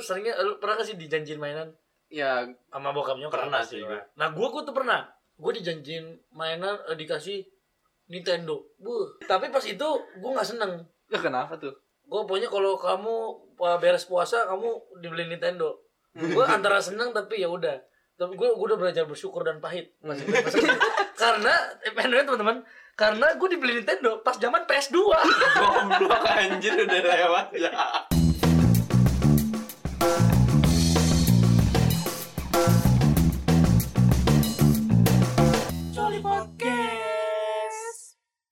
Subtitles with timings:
[0.00, 1.70] seringnya lu pernah gak sih dijanjiin mainan
[2.10, 2.42] Ya
[2.74, 4.00] sama bokap nyokap Pernah sih gue.
[4.18, 5.06] Nah, gua gua tuh pernah.
[5.38, 7.46] Gua dijanjiin mainan eh, dikasih
[8.10, 8.66] Nintendo.
[8.82, 9.14] Buh.
[9.22, 10.82] Tapi pas itu gua nggak seneng.
[11.10, 11.74] ya kenapa tuh?
[12.10, 13.14] Gue pokoknya kalau kamu
[13.58, 15.78] uh, beres puasa kamu dibeli Nintendo.
[16.14, 17.78] Gue antara seneng tapi ya udah.
[18.18, 19.94] Tapi gue gue udah belajar bersyukur dan pahit.
[20.02, 20.66] Masih, masih-
[21.22, 21.54] karena
[21.86, 22.62] eh, teman-teman,
[22.98, 24.98] karena gue dibeli Nintendo pas zaman PS2.
[25.58, 27.70] Goblok anjir udah lewat ya.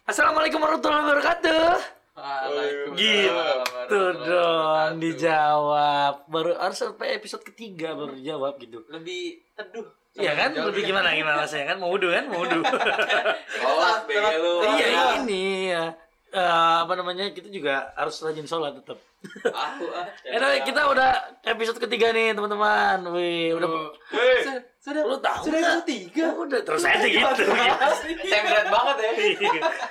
[0.09, 1.69] Assalamualaikum warahmatullahi wabarakatuh.
[2.17, 6.15] Waalaikumsalam Gitu warahmatullahi dong dijawab.
[6.33, 8.89] Baru harus sampai episode ketiga baru dijawab gitu.
[8.89, 9.85] Lebih teduh.
[10.17, 10.57] Iya kan?
[10.57, 12.25] Lebih gimana gimana saya kan mau udu kan?
[12.25, 12.57] Mau udu.
[12.57, 14.53] Lu.
[14.81, 15.93] iya ini ya.
[16.33, 18.97] Eh, apa namanya kita juga harus rajin sholat tetap.
[19.45, 20.09] Aku ah.
[20.25, 23.13] Anyway, kita udah episode ketiga nih teman-teman.
[23.13, 25.75] Wih, udah Hei, Sudah, sudah, lu tahu sudah nggak?
[25.75, 26.23] episode tiga.
[26.23, 27.45] Ya udah terus aja gitu.
[28.33, 29.11] template banget ya.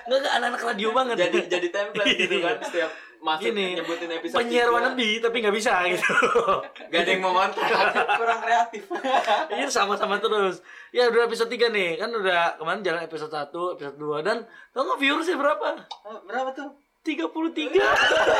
[0.07, 1.15] Enggak enggak anak-anak radio banget.
[1.27, 5.73] Jadi jadi template gitu kan setiap masuk Gini, nyebutin episode penyiar wannabe tapi nggak bisa
[5.89, 6.05] gitu.
[6.93, 7.67] Gak ada yang mau ngontrak.
[8.15, 8.83] Kurang kreatif.
[9.51, 10.61] Ini sama-sama terus.
[10.93, 11.97] Ya udah episode 3 nih.
[11.99, 15.67] Kan udah kemarin jalan episode 1, episode 2 dan tau nggak viewersnya berapa?
[16.07, 16.86] Oh, Berapa tuh?
[17.07, 17.79] 33.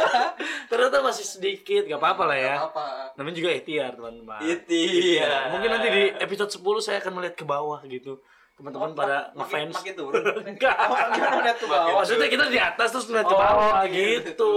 [0.70, 2.56] Ternyata masih sedikit, gak apa-apa lah ya.
[2.68, 3.16] Apa?
[3.16, 4.40] Namanya juga ikhtiar, teman-teman.
[4.68, 5.48] Ya.
[5.50, 8.20] Mungkin nanti di episode 10 saya akan melihat ke bawah gitu.
[8.58, 9.73] Teman-teman pada Makin, ngefans.
[9.78, 10.23] makin turun.
[10.52, 10.76] Enggak.
[11.16, 11.94] Gimana lihat ke bawah?
[12.02, 14.28] Maksudnya kita di atas terus ngeliat ke Oh, bawah gitu.
[14.34, 14.54] gitu.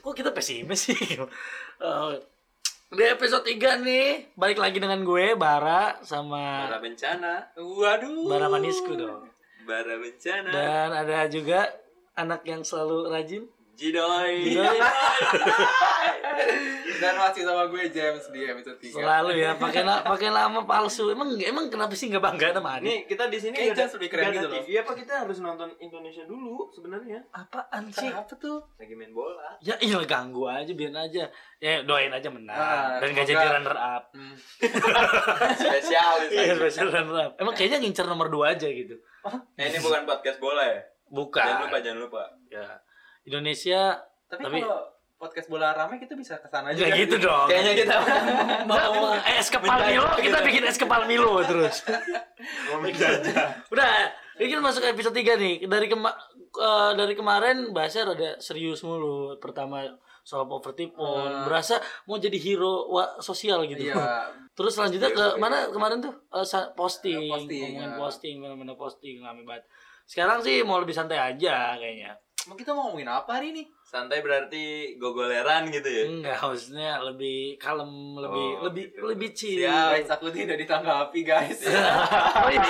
[0.00, 0.96] Kok kita pesimis sih?
[0.96, 2.12] Eh,
[2.88, 7.50] di episode 3 nih, balik lagi dengan gue, Bara, sama Bara bencana.
[7.54, 8.24] Waduh.
[8.26, 9.28] Bara manisku dong.
[9.66, 10.48] Bara bencana.
[10.48, 11.66] Dan ada juga
[12.16, 13.44] anak yang selalu rajin.
[13.76, 14.56] Jidoy.
[14.56, 14.78] Jidoy.
[16.96, 18.88] Dan masih sama gue James di episode 3.
[18.88, 21.12] Selalu ya, pakai na- pakai nama palsu.
[21.12, 22.88] Emang emang kenapa sih nggak bangga sama Adi?
[22.88, 24.64] Nih kita di sini ada, Jans lebih keren gitu loh.
[24.64, 27.20] TV apa kita harus nonton Indonesia dulu sebenarnya.
[27.36, 28.08] Apaan sih?
[28.08, 28.64] Kenapa tuh?
[28.80, 29.60] Lagi main bola.
[29.60, 31.28] Ya iya ganggu aja, biarin aja.
[31.60, 32.56] Ya doain aja menang.
[32.56, 34.08] Ah, Dan gak jadi runner up.
[34.16, 34.32] Hmm.
[35.60, 36.32] Spesialis.
[36.32, 36.54] Iya, aja.
[36.56, 37.32] special runner up.
[37.36, 38.96] Emang kayaknya ngincer nomor 2 aja gitu.
[39.60, 40.80] Eh, ini bukan podcast bola ya?
[41.08, 41.42] Bukan.
[41.42, 42.22] Jangan lupa, jangan lupa.
[42.48, 42.66] Ya.
[43.22, 43.80] Indonesia
[44.26, 44.82] Tapi, Tapi- kalau
[45.16, 46.76] podcast bola rame kita bisa ke sana aja.
[46.78, 46.98] ya kan?
[46.98, 47.46] gitu dong.
[47.46, 47.94] Kayaknya kita
[48.68, 51.86] mau eh, es kepal Milo, kita bikin es kepal Milo terus.
[53.68, 53.90] Udah,
[54.36, 55.54] ini kita masuk ke episode 3 nih.
[55.64, 56.10] Dari kema
[56.52, 59.38] eh, dari kemarin bahasnya rada serius mulu.
[59.38, 59.84] Pertama
[60.20, 61.46] soal poverty pun Ah.
[61.46, 63.86] berasa mau jadi hero wa- sosial gitu.
[63.86, 63.94] Iya.
[64.56, 67.96] Terus selanjutnya ke mana kemarin tuh Eh, sa- posting, Eh, posting, ngomongin ya.
[67.96, 69.64] posting, mana-mana posting, ngame banget.
[70.06, 72.14] Sekarang sih mau lebih santai aja kayaknya.
[72.46, 73.66] Emang kita mau ngomongin apa hari ini?
[73.82, 76.02] Santai berarti gogoleran gitu ya.
[76.06, 79.02] Enggak, maksudnya lebih kalem, lebih Oh, lebih gitu.
[79.02, 79.66] lebih chill.
[79.66, 81.66] Guys, aku tidak ditanggapi guys.
[82.38, 82.62] oh iya.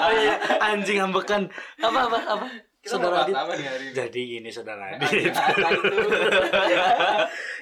[0.00, 1.46] Oh iya, anjing ambekan.
[1.78, 2.46] Apa apa apa?
[2.78, 3.34] Kita Saudara Adit.
[3.34, 3.92] apa nih hari ini?
[3.92, 5.34] Jadi gini saudara Nah, Adit.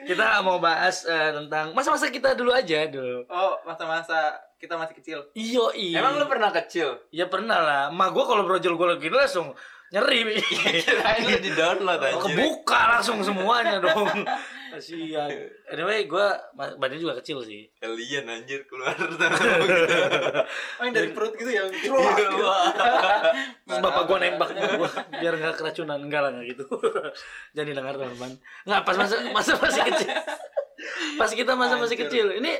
[0.08, 3.24] kita mau bahas eh, tentang masa-masa kita dulu aja dulu.
[3.26, 5.18] Oh, masa-masa kita masih kecil.
[5.32, 6.00] Iyo iya.
[6.00, 6.96] Emang lu pernah kecil?
[7.10, 7.82] Ya pernah lah.
[7.88, 9.52] Ma gue kalau brojol gue lagi langsung
[9.86, 10.42] nyeri.
[10.82, 12.34] Kirain lu di download Oh, anjir.
[12.34, 14.08] kebuka langsung semuanya dong.
[14.66, 15.30] Kasihan.
[15.70, 17.64] Anyway, gue badannya juga kecil sih.
[17.80, 18.92] Alien anjir keluar.
[20.76, 21.90] Oh, yang dari perut gitu yang Terus
[23.78, 26.64] bapak gue nembak gue biar nggak keracunan enggak lah gitu.
[27.52, 28.32] Jadi dengar teman-teman.
[28.64, 30.10] Nggak pas masa masa masih kecil.
[31.16, 32.26] Pas kita masa masih kecil.
[32.36, 32.52] Ini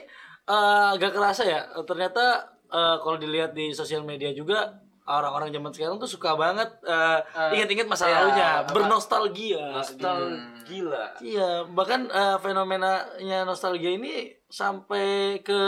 [0.46, 1.60] eh, agak kerasa ya.
[1.82, 2.24] Ternyata
[2.66, 4.72] eh, kalau dilihat di sosial media juga
[5.04, 7.18] orang-orang zaman sekarang tuh suka banget eh,
[7.48, 9.64] Eh, ingat-ingat masa iya, lalunya, apa- bernostalgia.
[9.72, 10.58] Nostal Hmm.
[10.62, 11.04] gila.
[11.20, 14.14] Iya, bahkan eh, fenomenanya nostalgia ini
[14.46, 15.06] sampai
[15.40, 15.60] ke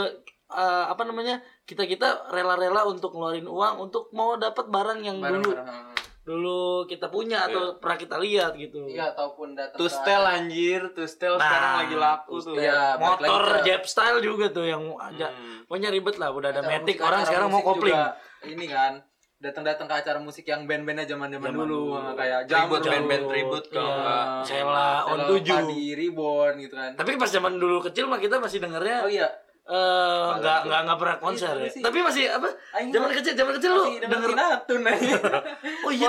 [0.48, 5.54] eh, apa namanya kita kita rela-rela untuk ngeluarin uang untuk mau dapat barang yang dulu
[5.54, 5.97] bareng-bareng.
[6.28, 8.84] Dulu kita punya atau pernah kita lihat gitu.
[8.84, 12.54] Iya, ataupun datang Tustel anjir, Tustel Nah, sekarang lagi laku tuh.
[12.60, 15.32] Iya, balik Motor Jap style juga tuh yang aja.
[15.32, 15.64] Hmm.
[15.64, 17.96] Pokoknya ribet lah, udah ada acara Matic, orang sekarang mau kopling.
[18.44, 18.92] Ini kan
[19.38, 22.12] datang-datang ke acara musik yang band-bandnya zaman-zaman Zaman dulu, dulu.
[22.18, 23.94] kayak Jamro, band-band tribute kalau Iya.
[23.94, 24.24] enggak.
[24.44, 25.54] Sheila, On Sheila, 7.
[25.62, 26.90] Padi, Reborn gitu kan.
[26.98, 29.30] Tapi pas zaman dulu kecil mah kita masih dengernya oh iya,
[29.68, 31.60] nggak nggak nggak pernah konser Iya, ya.
[31.60, 32.48] tapi sih- Tapi masih apa?
[32.88, 35.14] Zaman kecil, zaman kecil lu denger Tinatun aja.
[35.84, 36.08] Oh iya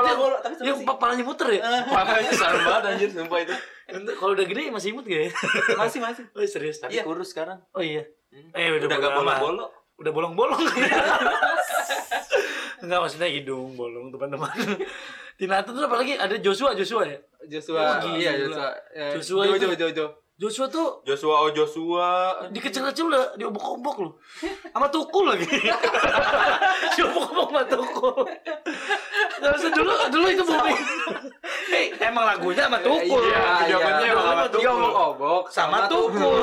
[0.59, 0.85] Yang sih.
[0.85, 1.61] kepalanya muter ya?
[1.91, 3.55] Makanya serem banget anjir sumpah itu.
[4.15, 5.31] Kalau udah gede masih imut gak ya?
[5.75, 6.23] masih masih.
[6.33, 6.77] Oh serius?
[6.77, 7.03] Tapi Iya.
[7.03, 7.59] kurus sekarang.
[7.69, 8.07] Oh iya.
[8.29, 8.47] Hmm.
[8.53, 9.65] Eh udah, Udah gak bolo-bolo.
[9.97, 10.63] Udah bolong-bolong.
[12.79, 14.55] Enggak maksudnya hidung bolong teman-teman.
[15.35, 17.19] Tina tuh apalagi ada Joshua Joshua ya.
[17.49, 18.71] Joshua, Oh, iya Joshua.
[18.91, 20.05] Eh, Joshua Jo, itu- Jo, Jo, Jo.
[20.39, 22.07] Joshua tuh Joshua oh Joshua.
[22.47, 24.13] di kecil-kecil udah diobok-obok loh
[24.65, 25.43] sama tukul lagi
[26.95, 28.15] diobok-obok sama tukul
[29.39, 30.79] Gak usah dulu dulu itu booming
[31.69, 34.13] eh emang lagunya sama tukul Iya, Jawabannya iya.
[34.13, 34.71] emang sama Dia tukul.
[34.79, 36.39] obok-obok sama tukul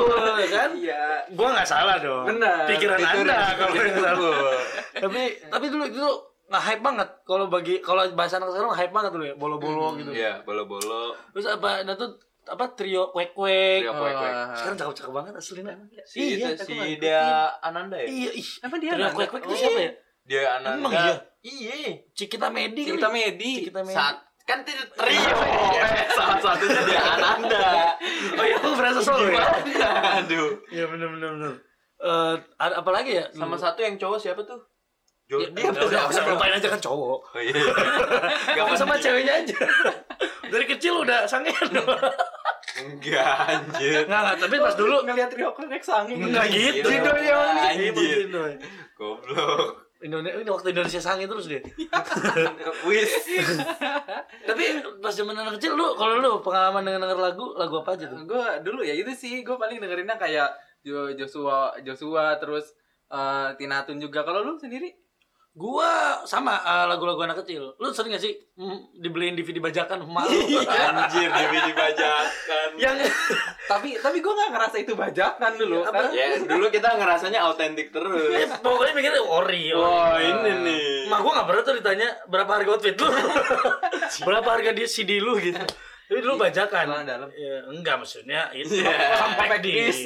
[0.47, 1.03] kan Iya.
[1.33, 2.69] gua nggak salah dong Benar.
[2.69, 4.57] pikiran anda kalau yang salah tukul.
[4.99, 6.09] tapi tapi dulu itu
[6.47, 10.11] nggak hype banget kalau bagi kalau bahasa anak sekarang hype banget dulu ya bolo-bolo gitu
[10.13, 11.17] Iya, bolo-bolo.
[11.33, 12.13] terus apa nah tuh
[12.47, 14.33] apa trio kwek kwek Trio kwek-kwek.
[14.55, 17.61] sekarang cakep cakep banget aslinya Si iya itu aku si dia ngerti.
[17.61, 18.07] Ananda ya?
[18.07, 19.17] iya ih Emang dia trio Ananda?
[19.17, 20.79] kwek kwek itu Oh, siapa ya Dia Ananda.
[20.79, 21.15] Emang iya?
[21.41, 21.91] Iya.
[22.13, 22.91] Cikita Medi kali.
[22.93, 23.53] Cinta Medi.
[23.61, 25.35] Cikita Medi Saat kan itu trio.
[25.75, 27.67] Eh, Salah satunya dia Ananda.
[28.33, 29.43] oh iya aku berasa solo ya?
[30.17, 30.55] Aduh.
[30.69, 31.53] iya bener bener bener
[31.97, 34.61] Eh, ada apa lagi ya Sama satu yang cowok siapa tuh?
[35.27, 37.19] Ya, Jordi apa udah, usah lupain aja kan cowok.
[37.27, 37.59] Oh iya.
[38.55, 39.59] Kamu sama ceweknya aja.
[40.47, 41.67] Dari kecil udah sangean.
[42.77, 44.05] Enggak anjir.
[44.05, 46.13] Enggak, enggak, tapi pas dulu ngelihat Rio Kwek sange.
[46.13, 46.87] enggak gitu.
[46.87, 47.37] Indo Iya,
[47.67, 48.19] Anjir.
[48.27, 48.43] Indo.
[48.93, 49.89] Goblok.
[49.97, 51.65] Indonesia ini waktu Indonesia sange terus dia.
[52.87, 53.13] Wis.
[54.45, 54.65] Tapi
[55.01, 58.21] pas zaman anak kecil lu kalau lu pengalaman dengan denger lagu, lagu apa aja tuh?
[58.23, 60.53] Gue dulu ya itu sih, gue paling dengerinnya kayak
[60.85, 62.77] Jo- Joshua, Joshua terus
[63.09, 64.21] eh, Tina Tun juga.
[64.21, 64.93] Kalau lu sendiri?
[65.57, 67.73] Gua sama eh, lagu-lagu anak kecil.
[67.81, 70.37] Lu sering gak sih mm, dibeliin DVD bajakan sama lu?
[70.93, 72.69] Anjir DVD bajakan.
[72.85, 73.09] Yang
[73.65, 75.81] tapi tapi gue nggak ngerasa itu bajakan dulu.
[75.81, 76.13] Apa?
[76.13, 78.37] Karena Ya dulu kita ngerasanya autentik terus.
[78.37, 79.73] Eh, pokoknya mikirnya ori.
[79.73, 79.81] ori.
[79.81, 81.09] Wah ini nih.
[81.09, 83.09] Mak gua gak pernah tuh ditanya berapa harga outfit lu.
[84.29, 85.65] berapa harga di CD lu gitu.
[86.07, 86.85] Tapi dulu bajakan.
[86.85, 87.29] Celana dalam.
[87.33, 88.93] Ya, enggak maksudnya itu Iya.
[89.25, 90.05] compact disc.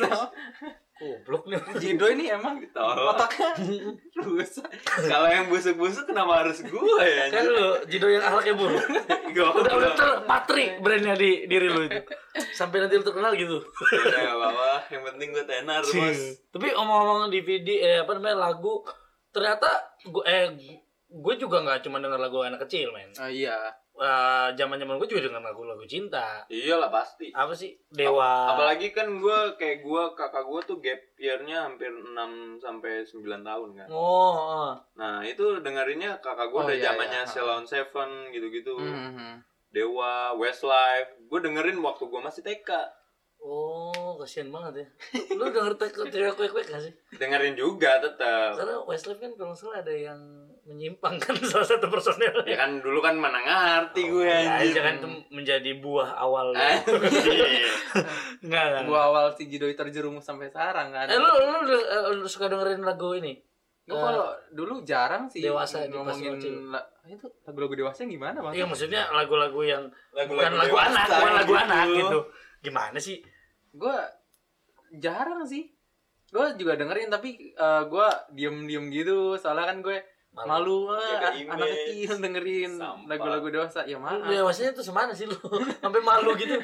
[1.01, 1.57] Goblok nih.
[1.81, 3.17] Jido ini emang Tolong.
[3.17, 3.57] otaknya
[4.21, 4.69] rusak.
[4.85, 7.33] Kalau yang busuk-busuk kenapa harus gue ya?
[7.33, 8.85] Kan lu jido yang akhlaknya buruk.
[9.33, 9.65] Goblok.
[9.65, 12.05] Udah udah terpatri brandnya di diri lu itu.
[12.53, 13.65] Sampai nanti lu terkenal gitu.
[14.13, 16.21] Ya gak apa-apa, yang penting gue tenar bos.
[16.53, 18.85] Tapi omong-omong DVD eh apa namanya lagu
[19.33, 20.53] ternyata gua eh
[21.11, 23.09] gue juga nggak cuma denger lagu anak kecil men.
[23.17, 23.57] Oh iya.
[24.01, 26.49] Eh, Zaman-zaman gue juga denger lagu-lagu cinta.
[26.49, 27.29] Iyalah pasti.
[27.37, 27.77] Apa sih?
[27.93, 28.57] Dewa.
[28.57, 32.17] Apalagi kan gue kayak gue kakak gue tuh gap year-nya hampir 6
[32.65, 33.89] sampai 9 tahun kan.
[33.93, 34.73] Oh, oh.
[34.97, 37.29] Nah, itu dengerinnya kakak gue Oh, udah iya, zamannya iya.
[37.29, 38.73] Ceylon Seven gitu-gitu.
[38.81, 39.45] Mhm.
[39.69, 41.21] Dewa, Westlife.
[41.29, 42.73] Gue dengerin waktu gue masih TK.
[43.45, 44.87] Oh, kasihan banget ya.
[45.39, 45.77] Lu denger
[46.09, 46.93] teriak kwek-kwek gak sih?
[47.21, 48.57] Dengerin juga tetap.
[48.57, 52.45] Karena Westlife kan kalau salah ada yang menyimpang kan salah satu personel.
[52.45, 54.75] Ya kan dulu kan mana ngerti gue Ya, anjir.
[54.77, 56.53] jangan itu menjadi buah awal.
[58.41, 58.83] Enggak, enggak.
[58.87, 61.07] Gua awal si Jido terjerumus sampai sekarang kan.
[61.07, 61.79] Eh, lu, lu, lu,
[62.17, 63.37] lu suka dengerin lagu ini?
[63.85, 66.39] Gua kalau dulu jarang sih Dewasa ngomongin
[66.71, 68.53] la- itu lagu-lagu dewasa yang gimana bang?
[68.55, 69.83] Iya, maksudnya lagu-lagu yang
[70.15, 71.59] Lagu-lagu bukan lagu anak, bukan lagu gitu.
[71.61, 72.19] anak gitu.
[72.61, 73.17] Gimana sih?
[73.73, 73.97] Gue
[74.95, 75.75] jarang sih.
[76.31, 79.99] Gue juga dengerin tapi eh, gua diem-diem gitu soalnya kan gue
[80.31, 82.73] malu ah, Jaga anak kecil dengerin
[83.11, 84.25] lagu-lagu dewasa ya maaf.
[84.25, 85.35] Dewasanya tuh semana sih lu?
[85.83, 86.55] Sampai malu gitu.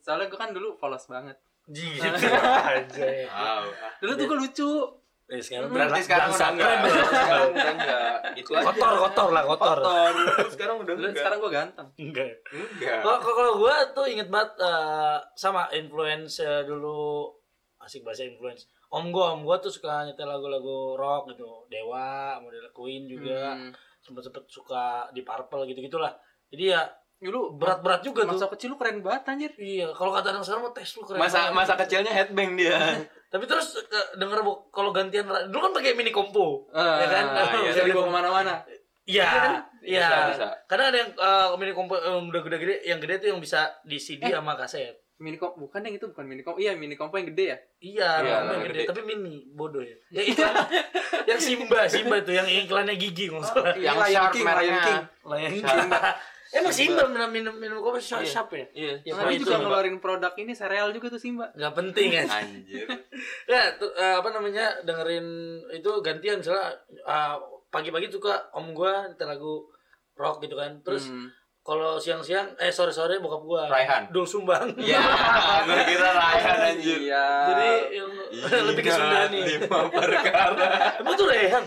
[0.00, 1.36] Soalnya gue kan dulu polos banget.
[1.70, 3.08] Gitu aja.
[3.30, 3.64] Wow.
[4.04, 4.72] Dulu tuh gue lucu.
[5.30, 6.74] Eh, sekarang Berarti sekarang udah enggak.
[7.06, 8.18] Sekarang udah enggak.
[8.34, 8.66] Itu aja.
[8.66, 9.78] kotor kotor lah kotor.
[9.78, 10.14] Kotor.
[10.58, 11.20] Sekarang udah Dulu enggak.
[11.22, 11.88] sekarang gue ganteng.
[12.02, 12.30] Enggak.
[12.50, 12.98] Enggak.
[13.06, 17.30] Kalau kalau gue tuh inget banget eh, sama influence eh, dulu
[17.78, 18.66] asik bahasa influence.
[18.90, 23.70] Om gue, om gue tuh suka nyetel lagu-lagu rock gitu, Dewa, model Queen juga, Hmm.
[24.00, 26.10] sempet sempet suka di Purple gitu gitulah.
[26.48, 26.82] Jadi ya
[27.16, 28.32] Dulu berat-berat juga tuh.
[28.32, 29.52] masa kecil lu keren banget anjir.
[29.54, 31.20] Iya, kalau kata anak sekarang mau tes lu keren.
[31.20, 31.52] Masa banget.
[31.54, 32.72] masa kecilnya headbang dia.
[33.30, 37.24] Tapi terus eh, denger bu- kalau gantian dulu kan pakai mini kompo, Ah, ya kan?
[37.60, 37.70] iya.
[37.70, 38.54] Bisa dibawa ke mana-mana.
[39.04, 39.28] Iya,
[39.80, 40.00] iya.
[40.00, 40.48] Bisa, bisa.
[40.64, 43.96] Kadang ada yang eh, mini kompo yang udah gede-gede, yang gede tuh yang bisa di
[43.96, 44.32] CD Eh.
[44.32, 44.96] sama kaset.
[45.20, 46.56] Mini kom bukan yang itu bukan mini kom.
[46.56, 47.58] Iya, mini kompo yang gede ya.
[47.78, 48.72] Iya, kompo yang gede.
[48.72, 49.92] gede, tapi mini, bodoh ya.
[50.10, 50.54] Ya iklan,
[51.28, 53.76] yang Simba, Simba tuh yang iklannya gigi nggak salah.
[53.76, 54.44] Yang Lion sharp King.
[54.46, 55.00] Lion King.
[55.22, 55.66] Lion King.
[55.76, 56.00] Simba.
[56.50, 58.24] Emang Simba minum minum minum kopi Iya.
[58.24, 58.64] sharp ya?
[58.72, 58.94] Iya.
[59.04, 59.62] Ya, Nah, itu juga Simba.
[59.62, 61.46] ngeluarin produk ini sereal juga tuh Simba.
[61.52, 62.26] Nggak penting kan?
[62.40, 62.86] Anjir.
[63.44, 65.26] ya tuh, eh, apa namanya dengerin
[65.70, 67.34] itu gantian misalnya eh,
[67.68, 69.68] pagi-pagi suka om gua nyetel lagu
[70.16, 71.28] rock gitu kan terus Hmm.
[71.60, 74.08] Kalau siang-siang eh sore-sore bokap gua Raihan.
[74.08, 74.96] Dul Sumbang Iya,
[75.66, 76.98] gue kira Raihan anjir.
[76.98, 77.26] Iya.
[77.46, 78.10] jadi yang
[78.68, 80.66] lebih ke Sunda nih Lima perkara.
[81.00, 81.64] emang tuh Rehan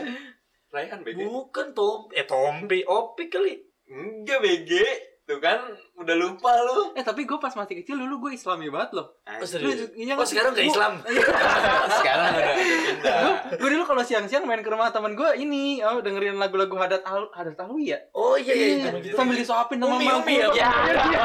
[0.67, 1.21] Raihan BG.
[1.21, 3.53] bukan Tom eh Tompi Opik kali
[3.85, 4.71] Enggak BG.
[5.23, 5.55] Tuh kan
[5.95, 6.91] udah lupa lu.
[6.93, 9.15] Eh tapi gue pas masih kecil dulu gue islami banget loh.
[9.23, 9.87] Oh, serius?
[9.95, 10.99] Iya, Oh, sekarang gak Islam.
[11.89, 13.23] Sekarang udah pindah.
[13.55, 17.31] gue dulu kalau siang-siang main ke rumah teman gue ini oh dengerin lagu-lagu hadat al
[17.31, 18.89] hadat alwi ya Oh iya iya, iya.
[18.93, 20.47] Iya, sambil disuapin sama mama Umi ya?
[20.51, 20.71] Iya.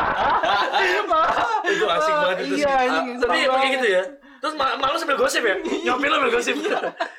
[1.69, 2.55] Itu asik banget itu.
[2.57, 3.71] Iya, Ah, Tapi banget.
[3.75, 4.03] gitu ya.
[4.39, 5.57] Terus ma- malu sambil gosip ya?
[5.85, 6.55] Nyopil sambil gosip.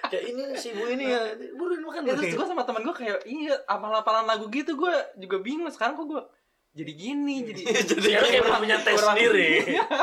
[0.08, 1.22] Kayak ini si ibu ini ya.
[1.54, 2.02] Buruan makan.
[2.02, 5.94] Ya, terus gue sama teman gue kayak iya apal-apalan lagu gitu gue juga bingung sekarang
[5.94, 6.22] kok gue
[6.70, 9.50] jadi gini jadi Sekarang kayak udah punya tes sendiri.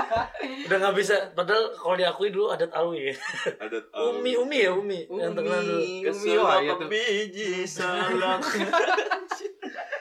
[0.66, 1.14] Udah nggak bisa.
[1.30, 3.14] Padahal kalau diakui dulu adat alwi ya.
[3.62, 3.78] Ada
[4.10, 5.06] Umi, Umi ya Umi.
[5.06, 5.78] Yang terkenal dulu.
[5.78, 8.38] Umi Umi wah ya tuh biji salam.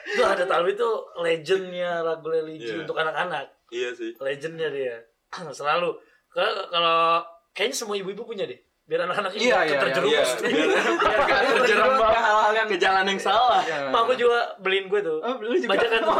[0.06, 2.82] Itu adat alwi itu legendnya lagu religi Iya.
[2.82, 3.46] untuk anak-anak.
[3.70, 4.10] Iya sih.
[4.18, 4.96] Legendnya dia.
[5.58, 5.94] Selalu.
[6.34, 7.22] Kalau kalau
[7.54, 8.58] kayaknya semua ibu-ibu punya deh.
[8.86, 10.30] Biar anak-anaknya Iya, nggak iya, terjerumus.
[10.46, 10.46] iya.
[10.46, 13.60] Biar- biar gak Terjerumus terjerembab ke hal-hal yang- ke jalan yang salah.
[13.60, 13.78] Iya.
[13.90, 15.18] Mak aku juga beliin gue tuh.
[15.18, 15.70] Oh, lu juga.
[15.74, 16.16] Bajakan tuh.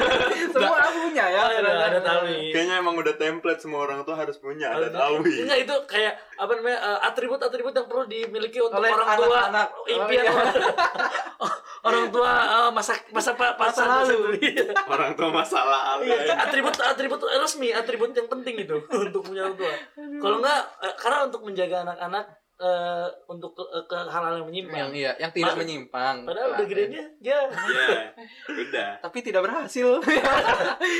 [0.52, 2.50] semua aku punya ya Ada adat alwi.
[2.50, 5.46] Kayaknya emang udah template semua orang tuh harus punya adat alwi.
[5.46, 9.68] Enggak itu kayak apa namanya eh, atribut-atribut yang perlu dimiliki untuk Oleh orang tua anak-anak.
[9.68, 10.32] Oh, impian iya.
[11.88, 14.18] orang tua eh, masa masa pa- Masa masa lalu.
[14.38, 14.66] Iya.
[14.84, 16.08] Orang tua masalah alwi.
[16.08, 19.72] Iya, atribut atribut resmi, atribut yang penting itu untuk punya orang tua.
[19.94, 22.24] Kalau enggak eh, karena untuk menjaga anak-anak
[22.58, 24.78] eh, untuk ke, ke hal-hal yang menyimpang.
[24.80, 28.10] yang iya yang tidak Mas- menyimpang Padahal udah gedenya dia Iya.
[28.48, 28.90] Udah.
[29.00, 29.88] tapi tidak berhasil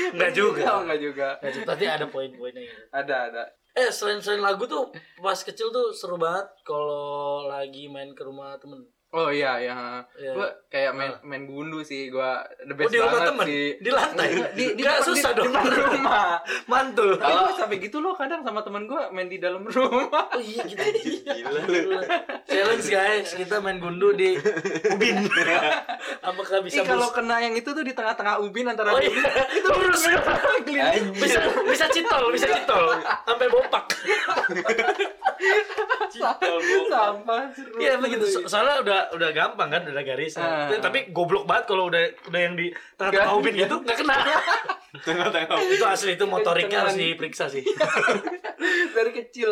[0.09, 0.63] enggak juga.
[0.69, 1.65] Oh, enggak juga Enggak juga.
[1.69, 2.81] Tapi ada poin-poinnya gitu.
[2.89, 3.43] ada ada
[3.77, 4.89] Eh selain selain lagu tuh
[5.21, 8.81] pas kecil tuh seru banget kalau lagi main ke rumah temen.
[9.11, 9.77] Oh iya ya
[10.13, 10.31] Iya.
[10.31, 13.45] gua kayak main main gundu sih gua Oh the best di rumah banget temen?
[13.47, 14.29] sih Di lantai?
[14.53, 15.45] di di depan- susah di, dong.
[15.49, 16.29] depan rumah
[16.71, 17.11] Mantul.
[17.15, 20.61] tapi gua sampai gitu loh kadang sama temen gua main di dalam rumah Oh iya
[20.63, 20.77] gitu.
[21.29, 21.99] Gila lu.
[22.45, 24.37] Challenge guys, kita main gundu di
[24.87, 25.25] Ubin.
[26.29, 29.09] Apakah bisa Ih, kalau kena yang itu tuh di tengah-tengah ubin antara Oh iya,
[29.51, 30.05] itu lurus.
[31.15, 32.85] Bisa bisa citol, bisa citol
[33.23, 33.85] sampai bopak.
[36.89, 37.41] Sampah.
[37.79, 38.25] Iya begitu.
[38.27, 40.35] So- soalnya udah udah gampang kan, udah garis.
[40.35, 40.69] Ah.
[40.79, 43.37] Tapi goblok banget kalau udah udah yang di tengah-tengah.
[43.39, 44.17] Ubin gitu nggak kena.
[44.89, 45.57] Tengah-tengah.
[45.69, 47.61] itu asli itu motoriknya harus diperiksa sih.
[48.95, 49.49] dari kecil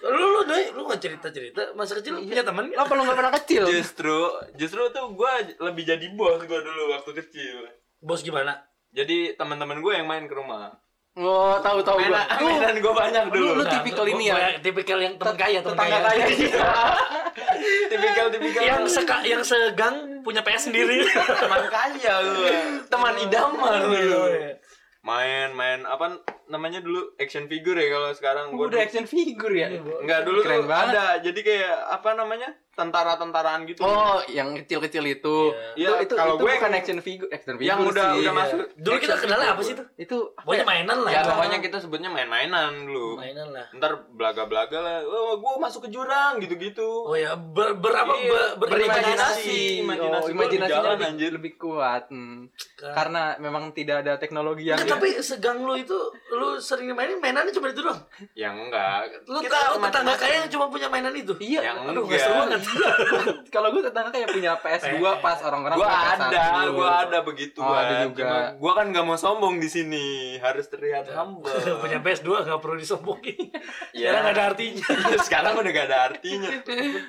[0.00, 2.80] Lu lu doi, lu nggak cerita cerita masa kecil lu punya teman nggak?
[2.80, 4.18] apa lu nggak pernah kecil Justru,
[4.56, 7.68] justru tuh gue lebih jadi bos gue dulu waktu kecil.
[8.00, 8.64] Bos gimana?
[8.94, 10.72] Jadi teman-teman gue yang main ke rumah.
[11.16, 13.48] Oh tahu tahu gua Mainan, gue banyak dulu.
[13.52, 14.34] Lu Nah, tipikal gua- ini ya?
[14.36, 15.98] gua- tipikal yang teman kaya, teman kaya.
[16.02, 16.24] kaya
[17.90, 21.04] tipikal tipikal yang seka, yang segang punya PS sendiri.
[21.14, 22.40] teman kaya lu.
[22.86, 24.22] Teman idaman Oh, dulu.
[24.28, 24.52] iya.
[25.00, 29.68] Main main apa namanya dulu action figure ya kalau sekarang gue udah action figure ya
[29.74, 30.92] Enggak dulu Keren tuh banget.
[30.92, 31.06] ada.
[31.20, 32.50] Jadi kayak apa namanya?
[32.76, 33.80] Tentara-tentaraan gitu.
[33.80, 35.36] oh yang kecil-kecil itu
[35.74, 38.20] Iya, itu, itu, kalau itu gue bukan yang- action figure action figure yang udah sih.
[38.20, 38.32] udah Iya.
[38.36, 38.58] masuk.
[38.76, 39.56] Dulu kita kenalnya figure.
[39.56, 40.68] apa sih itu Pokoknya ya?
[40.68, 41.10] mainan lah.
[41.10, 41.30] Ya itu.
[41.32, 43.16] pokoknya kita sebutnya main-mainan dulu.
[43.16, 43.66] mainan lah.
[43.72, 44.96] Ntar belaga-belaga lah.
[45.02, 46.84] Oh, gue masuk ke jurang gitu-gitu.
[46.84, 48.12] Oh ya, ber, ber apa?
[48.14, 49.80] Iya, ber- berimajinasi.
[49.80, 51.30] Imajinasi oh, gua imajinasinya lebih anjir.
[51.32, 52.52] lebih kuat hmm.
[52.76, 55.96] Karena memang tidak ada teknologi yang tapi segang lu itu
[56.36, 58.00] lu sering mainin mainannya cuma itu doang.
[58.32, 58.98] Yang enggak.
[59.24, 61.32] Lu kita tahu tetangga kaya yang cuma punya mainan itu.
[61.38, 62.20] iya Yang Aduh, nggak enggak.
[62.20, 62.60] seru banget.
[63.54, 66.22] kalau gue tetangga kayak punya PS2 pas orang-orang Gua punya PS1.
[66.22, 68.52] ada, gua ada begitu Oh, ada juga.
[68.54, 71.48] Gua kan nggak mau sombong di sini, harus terlihat humble.
[71.82, 73.48] punya PS2 nggak perlu disombongin.
[73.90, 74.12] Iya.
[74.12, 74.84] Sekarang ada artinya.
[75.26, 76.50] Sekarang udah gak ada artinya.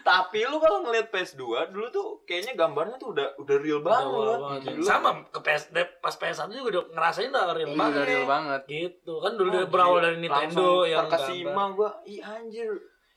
[0.01, 4.39] Tapi lu kalau ngeliat PS2 dulu tuh kayaknya gambarnya tuh udah udah real banget.
[4.81, 5.63] Sama ke PS
[5.97, 7.93] pas PS1 juga udah ngerasain udah real Iya, banget.
[7.93, 10.05] udah real banget Gitu kan dulu dia Oh, berawal gila.
[10.05, 11.67] dari Nintendo yang gambar.
[11.73, 11.89] gua.
[12.03, 12.69] Ih anjir.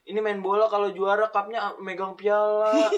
[0.02, 2.72] Ini main bola kalau juara cupnya megang piala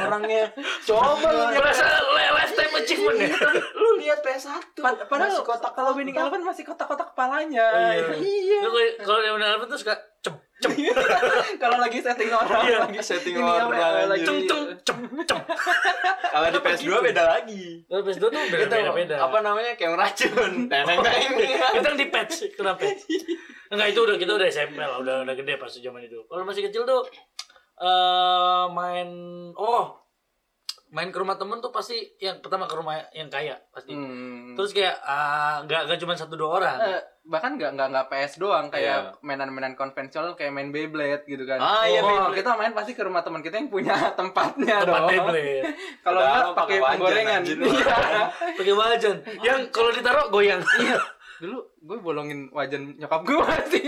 [0.00, 0.48] orangnya
[0.82, 3.30] coba lu lihat Berasa li- lifetime achievement ya.
[3.76, 8.58] lu lihat PS1 Pad- padahal Masih kotak kalau Winning Eleven masih kotak-kotak kepalanya Oh, iya.
[8.64, 9.94] Kayak- Kalau yang benar tuh suka
[10.58, 10.72] cem
[11.62, 12.78] kalau lagi setting orang Iya.
[12.82, 13.70] lagi Setting ini orang,
[14.06, 15.38] lagi cem cem cem cem.
[16.32, 16.98] kalau di PS2 gitu?
[17.00, 19.16] beda lagi Kalau PS2 tuh beda beda beda.
[19.20, 21.32] apa namanya kayak racun teneng teneng
[21.72, 23.06] Kita di patch, kena patch.
[23.68, 26.18] Enggak itu udah kita udah SMP lah, udah udah gede pas zaman itu.
[26.22, 27.06] Kalau masih kecil tuh
[27.78, 29.08] eh main
[29.54, 30.07] oh
[30.88, 33.92] main ke rumah temen tuh pasti yang pertama ke rumah yang kaya pasti.
[33.92, 34.56] Hmm.
[34.56, 36.76] Terus kayak ah, nggak nggak cuma satu dua orang.
[36.80, 39.20] Eh, bahkan nggak nggak nggak PS doang kayak Iya.
[39.20, 41.60] mainan-mainan konvensional kayak main Beyblade gitu kan.
[41.60, 45.08] Ah, iya, oh, kita main pasti ke rumah teman kita yang punya tempatnya Tempat dong.
[45.12, 45.60] Beyblade.
[46.04, 47.40] Kalau Udah, enggak pakai penggorengan.
[47.68, 47.96] Iya.
[48.56, 49.16] Pakai wajan.
[49.40, 50.62] Yang kalau ditaruh goyang.
[51.38, 51.46] Iya.
[51.46, 53.38] Dulu gue bolongin wajan nyokap gue
[53.72, 53.86] sih.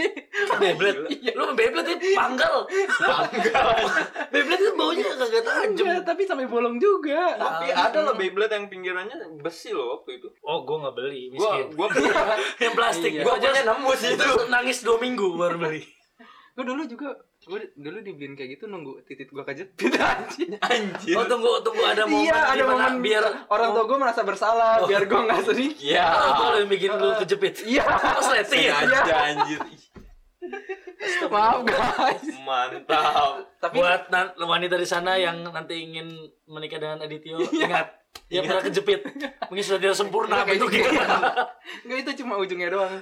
[0.52, 1.10] Beyblade.
[1.10, 1.32] Iya.
[1.34, 2.62] Lu Beyblade itu panggal.
[2.96, 3.66] Panggal.
[4.30, 5.84] Beyblade itu baunya kagak tajam.
[5.84, 7.34] Nggak tapi sampai bolong juga.
[7.34, 10.28] Tapi ada loh Beyblade yang pinggirannya besi loh waktu itu.
[10.40, 11.66] Oh, gue nggak beli, miskin.
[11.74, 12.12] gua punya
[12.62, 13.22] yang plastik, Iya.
[13.22, 14.22] gue gua aja punya nemu sih itu.
[14.22, 15.82] itu nangis dua minggu baru beli.
[16.50, 17.08] Gue dulu juga
[17.40, 20.50] gue dulu dibeliin kayak gitu nunggu titit gue kejepit anjing.
[20.60, 21.14] Anjir.
[21.16, 25.06] Oh tunggu tunggu ada momen Iya, ada momen biar orang tua gue merasa bersalah biar
[25.06, 25.72] gue nggak sedih.
[25.78, 26.10] Ya.
[26.10, 27.54] Oh, itu lo yang bikin lu kejepit.
[27.64, 27.84] Iya.
[27.86, 28.74] Oh, sleting ya?
[28.82, 29.60] Sengaja anjir.
[31.32, 32.24] Maaf guys.
[32.44, 33.46] Mantap.
[33.60, 36.12] Tapi Buat wanita di sana yang nanti ingin
[36.48, 39.00] menikah dengan Adityo, ingat dia pernah kejepit.
[39.44, 40.80] Mungkin sudah tidak sempurna Iya, kayak bentuknya.
[40.80, 40.98] gitu.
[41.82, 42.94] Enggak itu cuma ujungnya doang.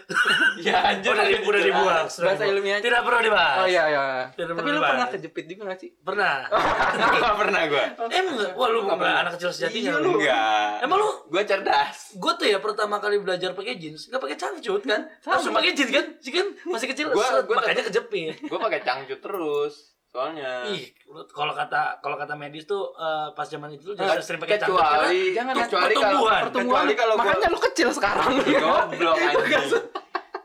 [0.59, 1.13] Ya anjir.
[1.13, 2.07] Udah, di, udah dibuang.
[2.07, 2.57] sudah Bahasa dibuang.
[2.59, 2.83] ilmiahnya.
[2.83, 3.59] Tidak perlu dibahas.
[3.59, 4.05] Oh iya iya.
[4.31, 5.91] Tidak Tapi lu pernah kejepit juga gak sih?
[5.99, 6.49] Pernah.
[7.13, 7.85] Enggak pernah gua.
[8.09, 8.53] Emang nggak?
[8.55, 10.11] Wah lu nggak anak kecil sejatinya Iya, lu.
[10.17, 10.69] Enggak.
[10.81, 11.99] Emang lu Gua cerdas.
[12.11, 15.91] gue tuh ya pertama kali belajar pakai jeans nggak pakai cangcut kan langsung pakai jeans
[15.91, 19.88] kan sih kan masih kecil Gua- gua makanya kejepit Gua pakai cangcut terus.
[20.09, 20.89] Soalnya ih
[21.29, 24.81] kalau kata kalau kata medis tuh eh, pas zaman itu lu jangan sering pakai cangcut
[24.81, 26.43] kecuali Jangan, kecuali kalau pertumbuhan.
[26.49, 26.65] Pertemuan.
[26.65, 28.31] kecuali kalau gua Makanya lu kecil sekarang.
[28.65, 29.69] goblok anjing.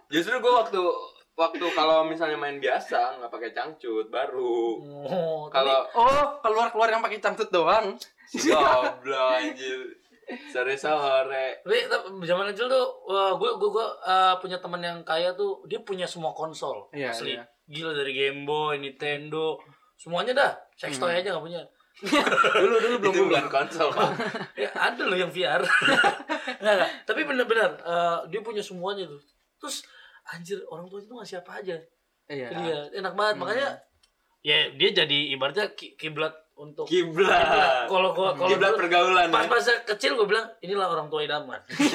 [0.10, 0.82] Justru gua waktu
[1.34, 4.84] waktu kalau misalnya main biasa nggak pakai cangcut baru.
[5.08, 7.96] oh, Kalau Oh, keluar-keluar yang pakai cangcut doang.
[8.30, 9.80] goblok anjir.
[10.48, 11.60] Sore-sore.
[11.60, 12.86] tapi, tapi zaman kecil tuh
[13.36, 13.88] gue gue gue
[14.40, 17.44] punya teman yang kaya tuh dia punya semua konsol Iya, asli iya.
[17.66, 19.58] Gila dari Game Boy Nintendo.
[19.96, 20.52] Semuanya dah.
[20.76, 21.62] Sex toy aja nggak punya.
[22.58, 24.10] Dulu dulu belum Itu bukan konsol, Pak.
[24.66, 25.62] ya ada loh yang VR
[26.62, 26.90] nggak, nggak.
[27.06, 29.22] tapi benar-benar eh, dia punya semuanya tuh.
[29.62, 29.86] Terus
[30.26, 31.78] anjir orang tua itu ngasih apa aja.
[32.28, 32.50] Iya.
[32.50, 33.36] dia enak banget.
[33.38, 33.70] Makanya
[34.42, 37.90] ya dia jadi ibaratnya ki- kiblat untuk Kiblat.
[37.90, 39.50] kalau gua kalau Kiblat pergaulan pas ya.
[39.50, 41.86] masa kecil gue bilang inilah orang tua idaman gue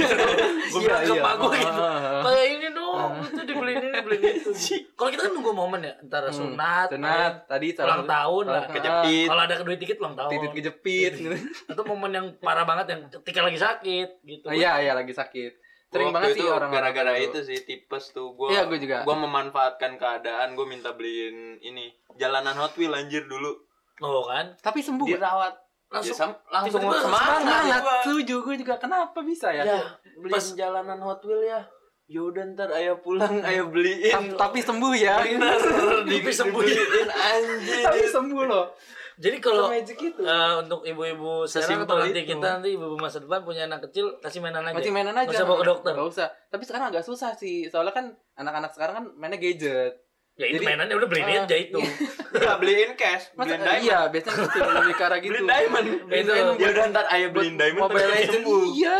[0.77, 1.23] Iya, bilang ke iya.
[1.23, 2.23] pak gue gitu Ah, ah, ah.
[2.27, 4.51] kayak ini dong itu dibeliin ini dibeliin itu
[4.93, 6.99] kalau kita kan nunggu momen ya antara sunat, Hmm.
[6.99, 9.27] Sunat tadi ulang tahun lah Kejepit.
[9.27, 11.37] kalau ada duit dikit ulang tahun titit kejepit gitu.
[11.67, 15.53] atau momen yang parah banget yang ketika lagi sakit gitu Oh, Iya, iya lagi sakit.
[15.89, 18.97] Sering banget itu sih orang gara-gara itu sih tipes tuh gua Iya, gua juga.
[19.03, 23.68] gua memanfaatkan keadaan gua minta beliin ini jalanan Hot Wheel anjir dulu
[24.01, 25.05] oh kan Tapi sembuh.
[25.05, 25.17] gak?
[25.17, 25.55] dirawat
[25.89, 27.81] langsung ya, sam- langsung tiba-tiba semangat, Semangat.
[27.81, 27.97] gua.
[28.01, 28.75] Setuju gue juga.
[28.77, 29.65] Kenapa bisa ya?
[29.65, 29.81] ya
[30.15, 31.61] beliin Pas- jalanan Hot Wheel ya
[32.07, 35.17] yaudah ntar ayah pulang ayah beliin Ta- Tapi sembuh ya.
[35.19, 35.61] bener
[36.09, 36.61] Tapi sembuh.
[36.63, 38.67] dibeliin anjir Tapi sembuh loh.
[39.17, 40.21] jadi kalau Magic itu.
[40.23, 42.31] eh, untuk ibu-ibu sekarang Sesimpel atau nanti itu.
[42.31, 45.25] kita nanti ibu-ibu masa depan punya anak kecil kasih mainan aja Masih mainan aja.
[45.25, 46.29] Nggak usah bawa ke dokter Gak usah.
[46.47, 47.67] Tapi sekarang agak susah sih.
[47.67, 49.93] Soalnya kan anak-anak sekarang kan mainnya gadget.
[50.39, 51.79] Ya itu Jadi- mainannya udah beliin Ah, aja itu.
[52.31, 53.35] nggak beliin cash.
[53.35, 53.83] Beliin diamond.
[53.83, 55.31] iya, biasanya gitu lebih ke arah gitu.
[55.35, 55.87] beliin diamond.
[56.07, 56.33] Beliin Itu.
[56.33, 56.57] diamond.
[56.57, 58.99] ya udah ntar ayah beliin diamond Mobile sembuh Iya.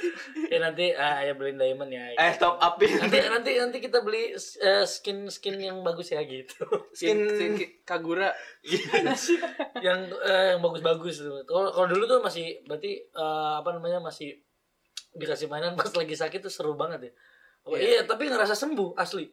[0.52, 2.04] ya nanti ah, ayah beliin diamond ya.
[2.12, 6.66] Eh top upin nanti nanti nanti kita beli eh, skin skin yang bagus ya gitu.
[6.92, 8.34] Skin, skin Kagura.
[9.78, 11.42] yang eh, yang bagus-bagus tuh.
[11.44, 14.34] Kalau kalau dulu tuh masih berarti eh, apa namanya masih
[15.12, 17.12] dikasih mainan pas lagi sakit tuh seru banget ya.
[17.62, 19.30] Oh, iya tapi ngerasa sembuh asli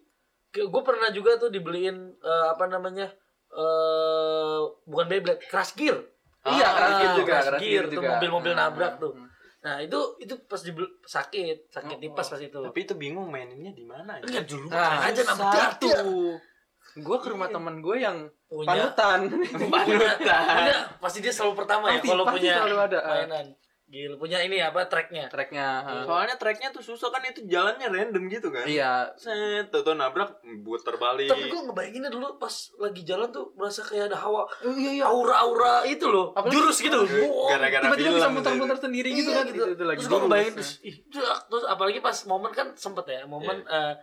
[0.51, 3.07] gue pernah juga tuh dibeliin eh, apa namanya
[3.49, 5.97] eh bukan Beyblade Crash Gear.
[6.41, 8.09] Iya, Ah, Crash Gear juga, Crash Gear Gear tuh juga.
[8.13, 9.13] mobil-mobil Hmm, nabrak hmm, tuh.
[9.13, 9.27] hmm.
[9.59, 12.59] nah itu itu pas dibeli sakit sakit Oh, tipes pas itu.
[12.62, 14.23] Tapi itu bingung maininnya di mana ya?
[14.23, 15.91] Enggak dulu Nah, aja jatuh.
[15.99, 16.35] Tuh.
[16.95, 18.65] Gue ke rumah temen gue yang punya.
[18.65, 19.19] panutan.
[19.62, 20.77] punya, punya.
[20.97, 22.99] Pasti dia selalu pertama ya kalau punya ada.
[23.03, 23.45] mainan
[23.89, 25.82] gila punya ini apa tracknya Tracknya.
[25.82, 25.93] ha.
[26.04, 29.10] soalnya tracknya tuh susah kan itu jalannya random gitu kan Iya.
[29.15, 33.82] set tuh, tuh nabrak puter balik tapi gue ngebayanginnya dulu pas lagi jalan tuh merasa
[33.82, 35.04] kayak ada hawa Oh, iya iya.
[35.04, 37.49] aura-aura itu loh Apalagi- jurus gitu Wow.
[37.49, 39.45] gara-gara Tiba-tiba bisa muter-muter sendiri gitu Iya, kan.
[39.47, 41.39] Itu, itu lagi terus gue ngebayangin terus, ih, dak.
[41.45, 43.73] terus apalagi pas momen kan sempet ya momen Iya.
[43.73, 43.93] eh,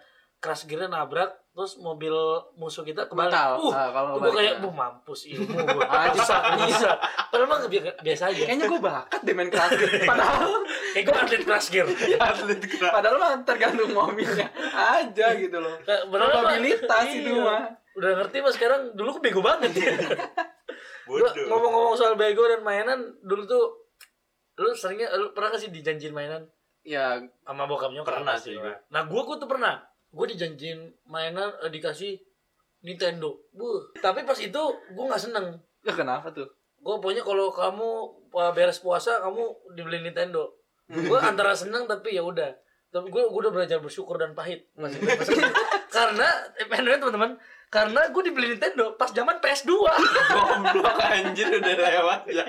[0.47, 2.13] crash gear nabrak terus mobil
[2.55, 3.33] musuh kita kebalik.
[3.33, 3.51] Bakal.
[3.59, 4.63] uh Ah, kalau gue kayak ya.
[4.63, 6.91] bu mampus ilmu gue Ah, bisa bisa.
[7.27, 8.43] Padahal mah bi- biasa aja.
[8.45, 9.97] Kayaknya gue bakat deh main keras gitu.
[10.07, 10.53] Padahal
[10.93, 11.87] kayak gue atlet crash gear
[12.23, 12.93] atlet keras.
[12.93, 15.75] Padahal mah tergantung mobilnya aja gitu loh.
[15.83, 17.43] Kayak beneran mah- Probabilitas itu iya.
[17.43, 17.63] mah.
[17.97, 19.73] udah ngerti mas sekarang dulu gue bego banget.
[19.73, 19.97] Ya
[21.47, 23.65] ngomong-ngomong soal bego dan mainan dulu tuh
[24.57, 26.45] lu seringnya lu pernah gak sih dijanjiin mainan?
[26.81, 28.55] Ya, sama bokap nyokap Pernah sih
[28.89, 29.83] nah gua gua tuh pernah
[30.17, 30.81] gua dijanjiin
[31.13, 32.17] mainan eh, dikasih
[32.81, 33.37] Nintendo.
[33.53, 33.93] Buh.
[34.01, 34.63] tapi pas itu
[34.97, 35.61] gua nggak seneng.
[35.85, 36.49] Ya kenapa tuh?
[36.81, 37.89] gua pokoknya kalau kamu
[38.31, 40.49] uh, beres puasa kamu dibeli Nintendo.
[40.89, 42.49] Gua antara seneng tapi ya udah.
[42.95, 44.71] Tapi gua udah belajar bersyukur dan pahit.
[44.79, 45.03] Masih
[45.97, 52.47] karena eh, teman-teman karena gue dibeli Nintendo pas zaman PS2 goblok anjir udah lewat ya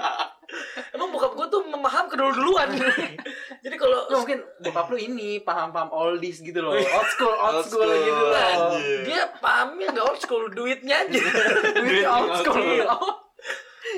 [0.92, 2.72] emang bokap gue tuh memaham kedulu-duluan
[3.64, 6.72] jadi kalau Ya mungkin bokap lu ini paham-paham oldies gitu loh.
[6.72, 6.88] Wih.
[6.88, 9.00] Old school, old Old school, school, gitu anjir.
[9.04, 12.64] dia pahamnya nggak old school duitnya aja Duit Duit old old school.
[12.64, 12.88] school.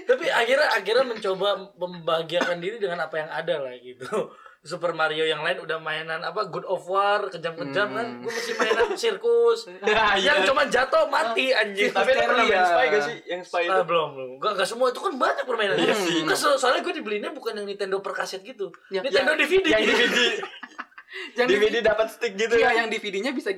[0.05, 4.05] Tapi akhirnya akhirnya mencoba membahagiakan diri dengan apa yang ada lah gitu
[4.59, 8.19] Super Mario yang lain udah mainan apa God of War kejam-kejam kan Hmm.
[8.19, 9.59] gue masih mainan sirkus
[10.21, 12.63] yang cuma jatuh mati anjing Tapi lu pernah main Iya.
[12.65, 13.15] Spy gak sih?
[13.25, 13.71] Yang Spy itu?
[13.73, 16.21] Ah, belum belum gak, gak semua itu kan banyak permainan Iya sih.
[16.21, 19.65] Kan so- soalnya gue dibelinya bukan yang Nintendo per kaset gitu Ya, Nintendo yang- DVD
[19.69, 20.19] Yang DVD.
[21.35, 22.77] Yang DVD dapat stick gitu Iya, ya.
[22.77, 23.49] yang DVD-nya bisa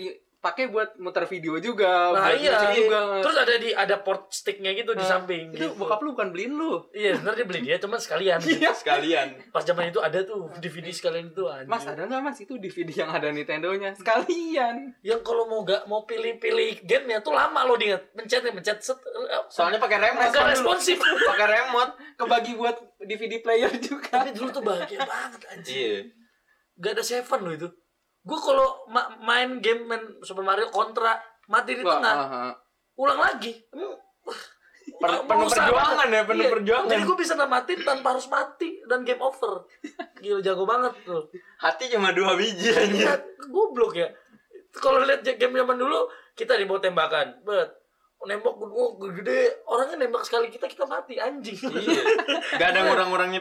[0.42, 2.10] dipakai buat muter video juga.
[2.10, 3.22] nah buat iya juga.
[3.22, 5.78] terus ada di ada port sticknya gitu di Nah, samping Itu gitu.
[5.78, 6.82] bokap lu bukan beliin lu.
[6.92, 8.42] iya sebenarnya dia beli dia cuma sekalian
[8.74, 9.28] Sekalian.
[9.50, 11.70] pas zaman itu ada tuh DVD sekalian itu anjing.
[11.70, 14.98] Mas ada nggak mas itu DVD yang ada Nintendo-nya sekalian?
[15.02, 18.98] yang kalau mau gak mau pilih-pilih game ya tuh lama loh dia mencetnya mencet set
[19.48, 20.26] Soalnya pakai remote.
[20.28, 20.98] agak responsif
[21.30, 21.94] Pakai remote.
[22.16, 24.10] Kebagi buat DVD player juga.
[24.16, 25.98] tapi dulu tuh bahagia banget anjing Iya.
[26.80, 27.68] gak ada seven loh itu
[28.22, 32.44] gue kalau ma- main game main Super Mario kontra mati di Wah, tengah aha.
[32.96, 33.54] ulang lagi
[34.94, 36.10] Per- penuh usaha perjuangan banget.
[36.12, 36.52] ya, penuh Iya.
[36.52, 36.88] perjuangan.
[36.88, 39.66] jadi gue bisa namatin tanpa harus mati dan game over
[40.16, 41.26] gila jago banget tuh
[41.58, 43.04] Hati cuma dua biji anjir.
[43.04, 44.10] ya, goblok ya
[44.72, 47.70] kalau lihat game zaman dulu kita dibawa tembakan bet
[48.22, 52.02] nembak gue gede orangnya nembak sekali kita kita mati anjing Iya.
[52.54, 52.82] Gak ada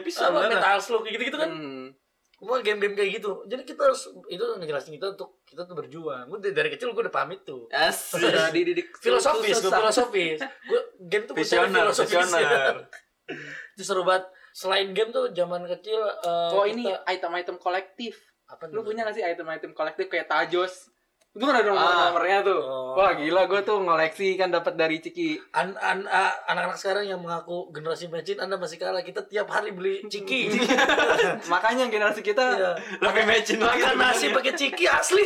[0.01, 0.25] pisan.
[0.27, 0.57] apa bener.
[0.57, 1.93] metal slug gitu gitu kan Hmm.
[2.41, 3.45] Semua game-game kayak gitu.
[3.45, 6.25] Jadi kita harus itu ngejelasin kita untuk kita tuh berjuang.
[6.25, 7.69] Gue dari, kecil gue udah pamit tuh.
[7.69, 8.17] Asik.
[8.17, 10.41] Sudah dididik Filosofis, gue filosofis.
[10.41, 12.17] Gue game tuh Visioner, filosofis.
[12.17, 12.89] visioner.
[13.77, 14.25] Itu seru banget.
[14.57, 18.17] Selain game tuh zaman kecil eh, Oh ini item-item kolektif.
[18.49, 20.89] apa Lu punya gak sih item-item kolektif kayak Tajos?
[21.31, 21.75] Itu kan ada Ah.
[22.11, 22.59] nomor-nomornya tuh.
[22.59, 22.91] Oh.
[22.91, 25.39] Wah gila gue tuh ngoleksi kan dapat dari Ciki.
[25.51, 26.03] An, an,
[26.43, 28.99] anak-anak sekarang yang mengaku generasi mecin Anda masih kalah.
[28.99, 30.51] Kita tiap hari beli ciki.
[31.53, 32.71] Makanya generasi kita Iya.
[32.99, 33.79] Lebih mecin lagi.
[33.79, 35.23] Makan nasi pakai ciki asli.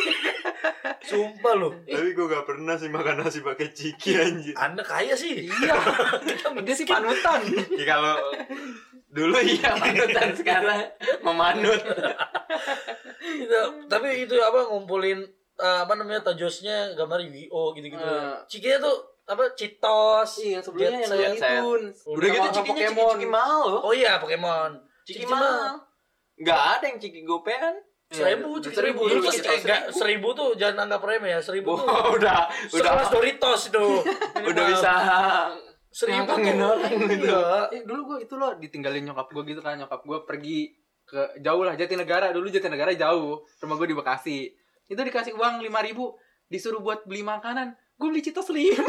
[1.01, 1.69] Sumpah lu.
[1.83, 4.53] Ih, Tapi gue gak pernah sih makan nasi pakai ciki anjir.
[4.55, 5.49] Anda kaya sih.
[5.49, 5.73] iya.
[6.65, 7.41] Dia sih panutan.
[7.73, 8.13] Ya kalau
[9.09, 10.85] dulu iya panutan sekarang
[11.21, 11.81] memanut.
[13.25, 18.01] itu tapi itu apa ngumpulin eh, apa namanya tajosnya gambar Yu-Gi-Oh gitu-gitu.
[18.01, 18.35] Eh.
[18.47, 20.31] Cikinya tuh apa Citos.
[20.39, 21.59] Iya, sebelumnya Jet yang Set.
[21.59, 21.69] itu.
[22.11, 23.81] Udah gitu cikinya ciki-ciki mahal loh.
[23.81, 24.77] Oh iya Pokemon.
[25.03, 25.81] Ciki Ciki mahal.
[26.35, 27.75] Gak ada yang ciki gopean.
[28.05, 29.01] Seribu, ciki seribu.
[29.01, 29.97] Seribu, Dulu tuh ciki enggak, seribu.
[29.97, 31.39] seribu tuh jangan anggap remeh ya.
[31.41, 31.87] Seribu tuh.
[31.89, 32.37] Wah, udah
[32.69, 33.85] udah Sekelas Doritos itu.
[34.53, 34.91] udah bisa
[35.89, 36.37] Seribu tuh.
[36.43, 36.67] gitu.
[37.25, 37.71] Iya.
[37.71, 40.59] Eh, dulu gue itu loh ditinggalin nyokap gue gitu kan nyokap gue pergi
[41.05, 44.37] ke jauh lah Jatinegara dulu Jatinegara jauh rumah gue di Bekasi
[44.85, 46.13] itu dikasih uang lima ribu
[46.49, 47.73] disuruh buat beli makanan.
[47.97, 48.85] Gue beli citos lima.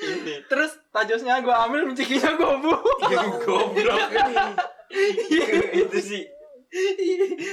[0.00, 4.10] Ini terus tajosnya gue ambil cikinya gue buang goblok.
[5.76, 6.24] Itu sih.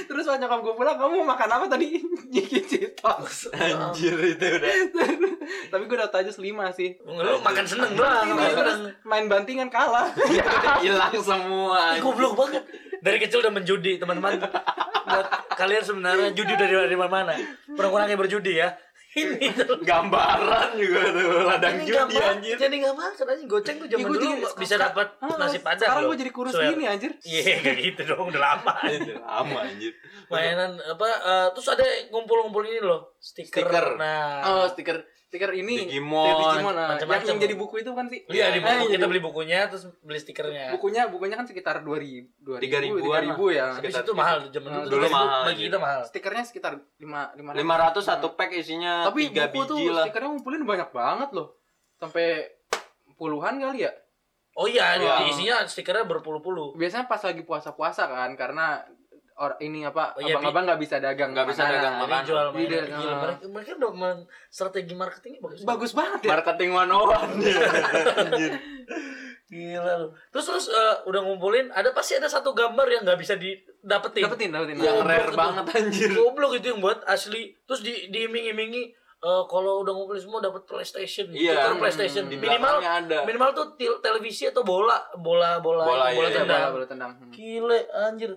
[0.06, 1.98] Terus pas nyokap gue pulang kamu makan apa tadi?
[2.34, 4.70] Ciki citos anjir itu udah.
[5.74, 6.94] tapi gue udah tajos lima sih.
[7.02, 8.30] Lu makan seneng doang,
[9.02, 10.14] main bantingan kalah.
[10.84, 11.98] Hilang semua.
[11.98, 12.62] Ih, Goblok banget.
[12.98, 14.42] Dari kecil udah menjudi, teman-teman.
[15.04, 17.32] Buat kalian sebenarnya judi dari dari mana?
[17.66, 18.70] Pernah-pernah berjudi ya.
[19.08, 19.80] Ini tuh.
[19.80, 22.54] Gambaran juga tuh ladang Ini judi ma- anjir.
[22.54, 25.88] Jadi nggak makan anjing goceng tuh zaman gua dulu jadi- bisa dapat Ah, nasi padang
[25.88, 26.70] sekarang gue jadi kurus Swear.
[26.70, 28.72] gini anjir Iya kayak gitu dong udah lama.
[28.84, 29.92] Itu lama anjir.
[30.28, 33.64] Mainan apa eh, terus ada ngumpul-ngumpul ini loh stiker.
[33.64, 33.86] Stiker.
[33.96, 34.44] Nah.
[34.44, 36.88] oh stiker stiker ini Digimon, Digimon ah.
[36.88, 37.26] yang, macam-macam.
[37.28, 39.84] yang jadi buku itu kan sih Iya di Eh, buku jadi kita beli bukunya terus
[40.00, 40.72] beli stikernya.
[40.72, 44.36] bukunya bukunya kan sekitar dua ribu dua Tiga ribuan ribu ya Tapi Sekitar itu mahal
[44.48, 44.92] zaman Nah, dulu.
[44.94, 45.66] dulu mahal, Bagi iya.
[45.68, 46.00] kita mahal.
[46.02, 50.64] stikernya sekitar lima lima lima ratus satu pack isinya tapi tiga buku tuh stikernya ngumpulin
[50.64, 51.52] banyak banget loh
[51.94, 52.48] sampai
[53.14, 53.92] puluhan kali ya
[54.54, 55.22] Oh iya, Iya.
[55.22, 56.74] di isinya stikernya berpuluh-puluh.
[56.74, 58.82] biasanya pas lagi puasa puasa kan karena
[59.38, 62.22] or ini apa Oh iya, abang-abang nggak bisa dagang Nggak bisa dagang makanan.
[62.24, 62.68] jual Iya, mainan.
[62.68, 62.84] iya.
[62.92, 65.60] Gila, mereka, mereka udah men- strategi marketingnya bagus.
[65.62, 67.56] bagus banget ya Marketing one anjir.
[69.48, 70.08] Gila lu.
[70.28, 74.20] Terus terus eh, udah ngumpulin, ada pasti ada satu gambar yang nggak bisa didapetin.
[74.20, 75.38] dapetin dapetin Yang Goblok rare itu.
[75.38, 76.08] banget anjir.
[76.12, 77.56] Goblok itu yang buat asli.
[77.64, 78.82] Terus di diiming-imingi
[79.18, 82.28] eh, kalau udah ngumpulin semua dapat PlayStation, Iya, tukar PlayStation.
[82.28, 83.24] Di minimal ada.
[83.24, 83.66] minimal tuh
[83.98, 86.38] televisi atau bola, bola bola Bola, itu, bola iya, iya.
[86.38, 86.60] tendang.
[86.60, 87.32] bola bola tendang Hmm.
[87.32, 88.32] Gile anjir.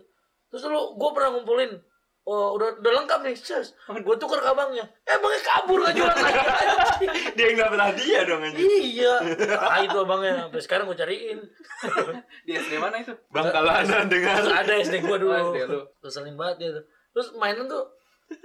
[0.51, 1.79] Terus lu gue pernah ngumpulin
[2.21, 3.73] Oh, udah udah lengkap nih, sus.
[3.89, 4.85] Gue tuker ke abangnya.
[5.09, 7.09] Emangnya kabur gak jualan lagi anjing.
[7.33, 8.61] Dia yang dapat hadiah dong anjir.
[8.61, 9.13] Iya.
[9.73, 10.45] Ah itu abangnya.
[10.45, 11.39] Sampai sekarang gue cariin.
[12.45, 15.33] di SD mana itu Bangkalan dengan Terus ada SD gue dulu.
[15.33, 15.85] Oh.
[15.97, 16.85] Keselin banget dia tuh.
[17.17, 17.89] Terus mainan tuh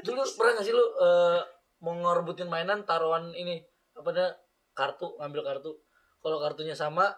[0.09, 1.40] dulu pernah gak sih lu eh,
[1.85, 3.61] mau ngerebutin mainan taruhan ini
[3.92, 4.40] apa namanya
[4.73, 5.77] kartu ngambil kartu.
[6.25, 7.12] Kalau kartunya sama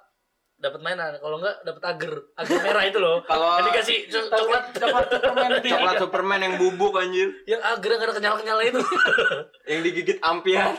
[0.58, 5.04] dapat mainan kalau enggak dapat agar agar merah itu loh Kalau- dikasih co- coklat coklat
[5.08, 5.50] Superman.
[5.70, 7.28] Coklat Superman yang bubuk anjir.
[7.44, 8.80] yang agar yang ada kenyal kenyal itu
[9.70, 10.74] Yang digigit ampian.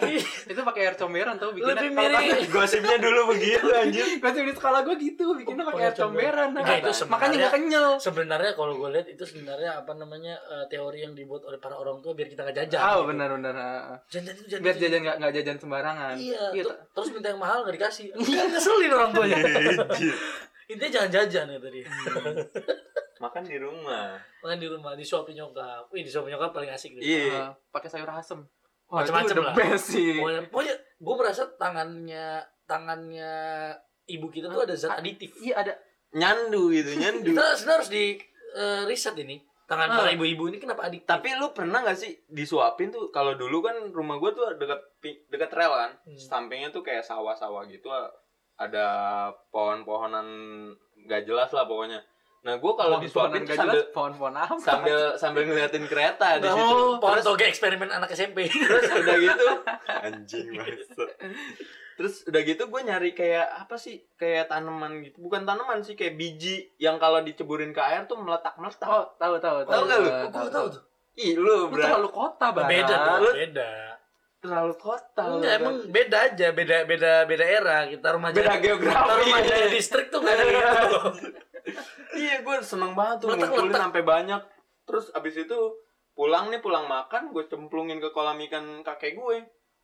[0.46, 2.50] itu pakai air comberan tau bikinnya Lebih mirip.
[2.50, 4.06] Gosipnya dulu begitu anjir.
[4.18, 8.52] Gosip di sekolah gue gitu bikinnya pakai air comberan Enggak, itu makanya nggak kenyal sebenarnya
[8.54, 12.12] kalau gue lihat itu sebenarnya apa namanya eh, teori yang dibuat oleh para orang tua
[12.12, 13.10] biar kita nggak jajan oh gitu.
[13.10, 13.96] benar benar ah.
[14.08, 17.40] jajan itu jajan biar jajan nggak nggak jajan sembarangan iya, Iya, ter- terus minta yang
[17.40, 19.38] mahal nggak dikasih kan ngeselin orang tuanya.
[20.72, 21.80] intinya jangan jajan ya tadi
[23.20, 24.16] Makan di rumah.
[24.40, 27.36] makan di rumah disuapin nyokap wih disuapin nyokap paling asik deh Iya.
[27.36, 28.40] Ah, pakai sayur asem
[28.88, 29.54] the lah.
[29.54, 32.26] best sih pokoknya, pokoknya gue merasa tangannya
[32.64, 33.34] tangannya
[34.06, 35.74] ibu kita tuh ada zat aditif iya ada
[36.10, 37.30] Nyandu gitu, nyandu.
[37.30, 38.18] kita harus di
[38.52, 39.98] eh, riset ini tangan Ah.
[40.00, 43.78] para ibu-ibu ini kenapa adiktif Tapi lu pernah gak sih disuapin tuh kalau dulu kan
[43.90, 44.82] rumah gua tuh dekat
[45.30, 45.92] dekat rel kan.
[46.02, 46.18] Hmm.
[46.18, 47.86] Sampingnya tuh kayak sawah-sawah gitu
[48.60, 48.88] ada
[49.50, 50.28] pohon-pohonan
[51.08, 52.04] gak jelas lah pokoknya.
[52.40, 56.48] Nah, gua kalau Pohon-pohonan disuapin nggak sambil jelas, pohon-pohon apa sambil sambil ngeliatin kereta di
[56.48, 56.76] situ.
[56.76, 58.48] Oh, pohon toge eksperimen anak SMP.
[58.48, 59.48] terus udah gitu
[60.08, 60.88] anjing banget.
[62.00, 64.00] Terus udah gitu gue nyari kayak apa sih?
[64.16, 65.20] Kayak tanaman gitu.
[65.20, 68.88] Bukan tanaman sih, kayak biji yang kalau diceburin ke air tuh meletak-meletak.
[68.88, 70.08] oh tahu tahu Tahu nggak lu?
[70.08, 70.84] Gue gak tahu tuh.
[71.20, 73.72] Ih, lu lu berarti terlalu kota banget Beda beda.
[74.40, 75.24] Terlalu kota.
[75.30, 77.78] Enggak, emang beda aja, beda beda beda era.
[77.86, 78.96] Kita rumah Beda Jaya- geografi.
[78.98, 81.00] Kita rumah Jaya distrik tuh gak ada gitu.
[82.12, 83.52] Iya, gue seneng banget tuh Meletak-letak.
[83.54, 84.42] ngumpulin sampai banyak.
[84.84, 85.60] Terus abis itu
[86.12, 89.38] pulang nih pulang makan gue cemplungin ke kolam ikan kakek gue.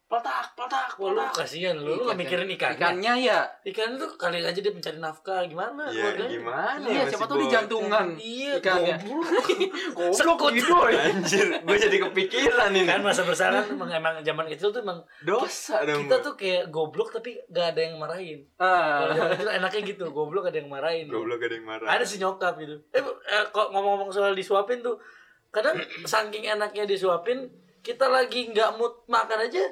[0.06, 2.78] Peletak, peletak, Wah, lu kasihan lu, lu gak mikirin ikan.
[2.78, 6.30] ikannya ya Ikan itu kali aja dia mencari nafkah gimana Iya, keluarganya.
[6.30, 10.54] gimana iya ya siapa tuh di jantungan Iya, ikannya goblok.
[10.56, 12.86] gitu Anjir, gue jadi kepikiran ini.
[12.86, 16.06] kan masa bersalah emang, emang zaman kecil tuh emang Dosa dong.
[16.06, 18.46] kita tuh kayak goblok tapi gak ada yang marahin.
[18.58, 21.10] ah kecil enaknya gitu, goblok ada yang marahin.
[21.10, 21.88] Goblok ada yang marah.
[21.90, 22.78] Ada si nyokap gitu.
[22.92, 25.02] Eh, eh kok ngomong-ngomong soal disuapin tuh,
[25.50, 27.50] kadang saking enaknya disuapin,
[27.82, 29.66] kita lagi nggak mood makan aja,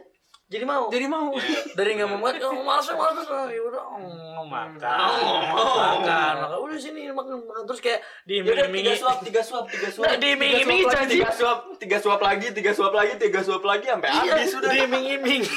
[0.54, 0.86] jadi mau.
[0.94, 1.34] jadi mau.
[1.78, 6.78] Dari nggak mau makan, oh malas malas, oh, ya udah, oh, makan, makan, makan, udah
[6.78, 7.64] sini makan, makan.
[7.66, 10.06] Terus kayak Yaudah, tiga suap, tiga suap, tiga suap.
[10.06, 11.18] Nah, suap lagi, janji.
[11.18, 14.70] Tiga suap, tiga suap lagi, tiga suap lagi, tiga suap lagi, sampai iya, habis sudah.
[14.70, 15.50] diiming-imingi,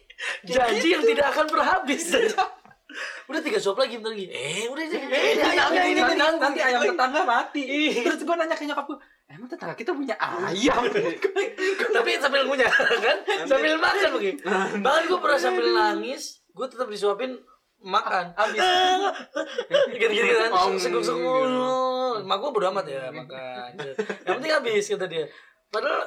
[0.54, 2.04] janji yang tidak akan berhabis.
[3.28, 4.30] udah tiga suap lagi bentar lagi.
[4.30, 7.62] Eh, udah ini, eh, ini ini nanti, ayam tetangga mati.
[7.66, 8.06] Iya.
[8.06, 10.14] terus gue nanya ke nyokap gue emang tetangga kita punya
[10.50, 10.82] ayam
[11.96, 12.70] tapi sambil ngunyah
[13.02, 13.18] kan?
[13.48, 14.38] Sambil makan begini
[14.82, 17.36] bahkan gue pernah sambil nangis gue tetap disuapin
[17.84, 18.60] makan habis.
[19.92, 21.44] Gitu gitu kan seguk seguk
[22.24, 23.70] mak gue bodo amat ya makan.
[24.24, 25.24] Yang penting habis kata dia.
[25.68, 26.02] Padahal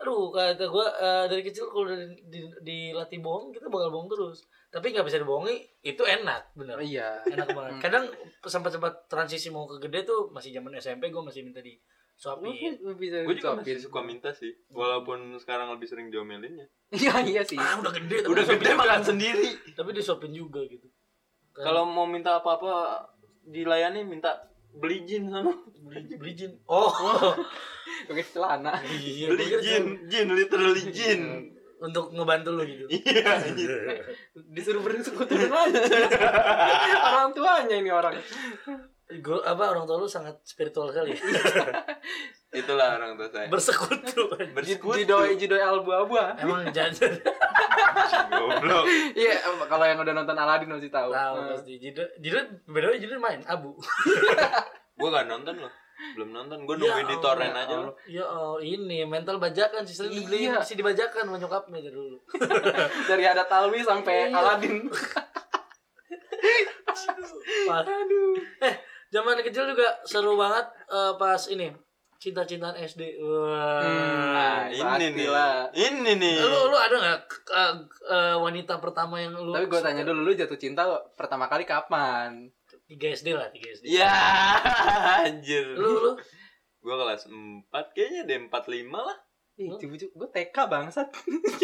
[0.00, 4.48] aduh kata gue eh, dari kecil kalau di, di, dilatih bohong kita bakal bohong terus.
[4.72, 6.80] Tapi nggak bisa dibohongi itu enak bener.
[6.80, 7.20] Iya.
[7.28, 7.72] Enak banget.
[7.84, 8.04] Kadang
[8.48, 11.76] sempat sempat transisi mau ke gede tuh masih zaman SMP gue masih minta di
[12.20, 12.52] suapin.
[12.94, 13.64] Bisa Gue juga disuapin.
[13.64, 16.68] masih suka minta sih, walaupun sekarang lebih sering diomelinnya.
[16.92, 17.56] iya iya sih.
[17.56, 18.76] Ah udah gede Udah gede juga.
[18.76, 19.48] makan sendiri.
[19.72, 20.84] tapi disuapin juga gitu.
[21.50, 21.64] Kan.
[21.64, 23.08] Kalau mau minta apa-apa
[23.42, 24.36] dilayani minta
[24.70, 26.52] beli jin sama beli beli jin.
[26.68, 26.92] Oh.
[28.06, 28.76] Pakai celana.
[28.84, 31.20] Iya beli jin, jin literally jin.
[31.80, 32.84] untuk ngebantu lu gitu.
[32.92, 33.40] Iya.
[34.52, 35.64] disuruh bersekutu dengan
[37.08, 38.20] orang tuanya ini orang
[39.18, 41.18] Gua, apa orang tua lu sangat spiritual kali ya?
[42.52, 43.46] Itulah orang tua saya.
[43.46, 44.94] bersekutu Bersekutu.
[44.96, 47.14] jidoi jidoi albu abu emang jajan
[48.28, 48.86] Goblok.
[49.12, 53.18] iya kalau yang udah nonton Aladin masih tahu tahu Eh, pasti jido jido beda jido
[53.18, 53.74] main abu
[54.98, 55.72] Gue gak nonton loh.
[56.12, 56.64] Belum nonton.
[56.64, 57.94] Gue Ya nungguin di Allah, torrent ya aja loh.
[58.06, 60.58] ya oh, ini mental bajakan sih sering dibeli Iya.
[60.58, 62.18] masih dibajakan sama nyokapnya dari dulu
[63.10, 64.36] dari ada Talwi sampai Iya.
[64.36, 64.86] Aladin
[67.62, 67.84] Pas.
[68.60, 68.74] eh
[69.10, 71.70] zaman kecil juga seru banget eh, pas ini
[72.16, 73.80] cinta-cintaan SD wah
[74.30, 75.26] Nah, ini nih.
[75.26, 75.56] pastilah.
[75.72, 76.36] Ini nih.
[76.38, 77.20] lu lu ada nggak
[77.50, 77.72] eh,
[78.08, 79.86] eh, wanita pertama yang lu tapi gue suka?
[79.86, 82.48] tanya dulu lu jatuh cinta pertama kali kapan
[82.86, 84.10] tiga SD lah tiga SD Ya,
[85.24, 85.64] anjir.
[85.72, 86.12] lu lu
[86.78, 89.16] Gue kelas 4 kayaknya deh 45 lah.
[89.60, 91.12] Ih, gue TK bangsat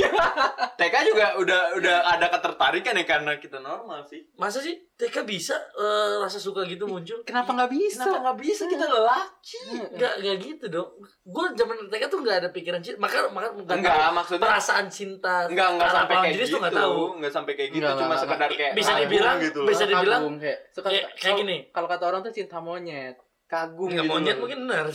[0.79, 4.29] TK juga udah udah ada ketertarikan ya karena kita normal sih.
[4.37, 8.63] masa sih TK bisa eh, rasa suka gitu muncul kenapa nggak bisa Kenapa nggak bisa
[8.67, 9.59] kita lelaki?
[9.97, 10.89] Gak, gak gitu dong.
[11.23, 13.01] Gue zaman TK tuh gak ada pikiran cinta.
[13.01, 15.49] Maka, maka nggak maksudnya perasaan cinta.
[15.49, 16.53] enggak enggak antara sampai kayak jenis gitu.
[16.53, 17.01] tuh nggak tahu.
[17.17, 19.61] Enggak sampai kayak gitu, cuma sekedar kayak Bisa dibilang- gitu.
[19.65, 21.57] bisa dibilang- kayak kayak- kayak gini.
[21.73, 24.91] kalau kata orang tuh cinta monyet kagum Nggak gitu monyet mungkin benar.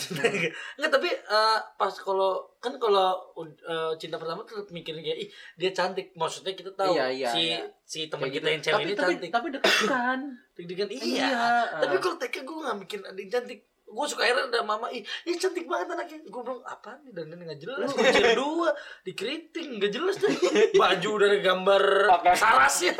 [0.75, 3.15] Enggak tapi eh, pas kalau kan kalau
[3.47, 6.11] eh, cinta pertama tuh mikirin kayak ih dia cantik.
[6.19, 7.63] Maksudnya kita tahu Iya, iya, si iya.
[7.87, 8.47] si teman kita gitu.
[8.51, 9.29] yang cewek tapi, ini tapi, cantik.
[9.31, 10.19] Tapi dekat-dekan.
[10.51, 11.03] Deg-degan iya.
[11.31, 11.47] Iya,
[11.79, 13.59] Tapi kalau TK gue gak mikirin ada yang cantik.
[13.91, 16.19] Gue suka akhirnya ada mama, ih, ih cantik banget anaknya.
[16.23, 17.87] Gue bilang, apaan nih, dan ini gak jelas.
[17.91, 18.69] Kuncir dua,
[19.03, 20.31] dikeriting, gak jelas tuh.
[20.73, 22.93] Baju dari gambar Pakai- sarasnya.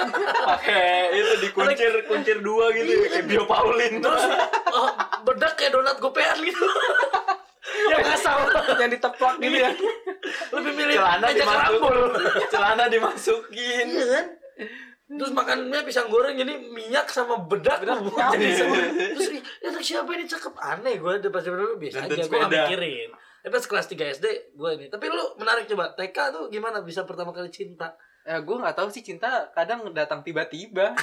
[0.44, 3.08] pakai itu dikuncir kuncir dua gitu Iya.
[3.10, 4.24] kayak Bio Paulin Terus
[4.70, 4.90] oh,
[5.24, 6.66] bedak kayak donat gopean gitu.
[7.88, 8.38] yang asal
[8.76, 9.72] yang diteplak gitu ya.
[10.52, 11.98] lebih milih celana meja dimasuk kerambul.
[12.48, 14.26] celana dimasukin Iya kan?
[15.12, 18.00] Terus makannya pisang goreng jadi minyak sama bedak Bedak
[18.32, 18.48] jadi.
[19.18, 23.10] Terus ya siapa ini cakep aneh gue udah pas dulu biasa aja gue gak mikirin.
[23.42, 24.86] Tapi pas kelas 3 SD gue ini.
[24.88, 27.92] Tapi lu menarik coba TK tuh gimana bisa pertama kali cinta?
[28.24, 30.96] Ya gue nggak tahu sih cinta kadang datang tiba-tiba.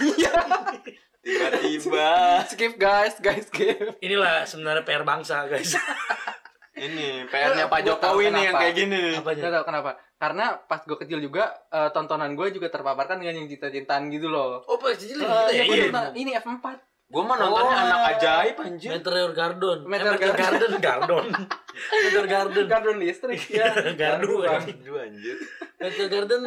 [1.24, 3.98] tiba-tiba skip guys, guys skip.
[4.00, 5.76] Inilah sebenarnya PR bangsa guys.
[6.80, 8.60] ini PR-nya Pak tahu Jokowi nih yang kenapa.
[8.60, 9.14] kayak gini nih?
[9.18, 9.90] Gak tau kenapa.
[10.14, 14.62] Karena pas gue kecil juga eh, tontonan gue juga terpaparkan dengan yang cinta-cintaan gitu loh.
[14.64, 15.48] Oh pas kecil Eh, gitu ya?
[15.50, 15.84] ya, Iya.
[15.88, 16.66] nonton- ini F4.
[17.08, 17.84] gue mah nontonnya Oh.
[17.86, 19.78] anak ajaib anjir Meteor Garden.
[19.82, 21.24] Meteor eh, Meteor Garden, Garden.
[22.04, 22.64] Meteor Garden.
[22.68, 23.72] Garden listrik ya.
[24.00, 24.44] Gardu.
[24.44, 25.36] Aduh anjir
[25.78, 26.40] Meteor Garden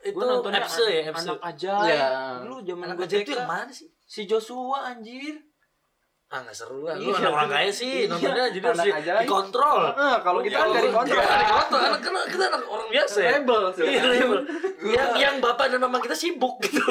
[0.00, 1.26] itu gue nontonnya FC ya, FC.
[1.26, 2.06] anak ajaib Iya.
[2.42, 3.86] dulu zaman gue yang mana sih?
[4.02, 5.38] si Joshua anjir
[6.28, 6.92] Ah nggak seru lah.
[6.92, 7.16] Lu Iya.
[7.18, 8.80] anak orang kaya sih, Iya, nontonnya jadi harus
[9.24, 9.80] dikontrol.
[9.88, 11.16] Eh, kalau kita kan Iya, dari kontrol.
[11.16, 13.30] Kita dikontrol, karena kita, kita anak orang biasa ya.
[13.32, 13.84] Rebel sih.
[13.86, 14.40] Iya, rebel.
[14.86, 16.84] yang yang bapak dan mama kita sibuk gitu.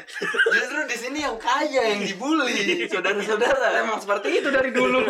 [0.56, 5.04] justru di sini yang kaya yang dibully saudara-saudara Emang seperti itu dari dulu.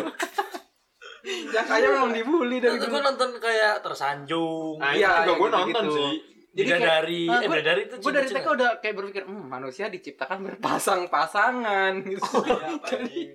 [1.48, 2.90] yang kaya memang dibully dari dulu.
[2.90, 6.10] gue nonton kayak tersanjung, nah Iya, itu juga gue nonton sih
[6.58, 8.26] Jadi kayak- bidadari, Ah, eh gua- bidadari itu Gue dari.
[8.28, 12.38] TK udah kayak berpikir, hmm, manusia diciptakan berpasang-pasangan gitu.
[12.84, 13.30] anjing.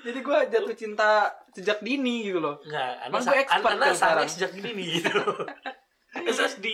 [0.00, 1.10] Jadi gue jatuh cinta
[1.50, 2.62] sejak dini gitu loh.
[2.62, 4.28] Enggak, Emang anak gua expert anak kan sekarang.
[4.28, 5.10] sejak dini gitu.
[6.10, 6.66] SSD.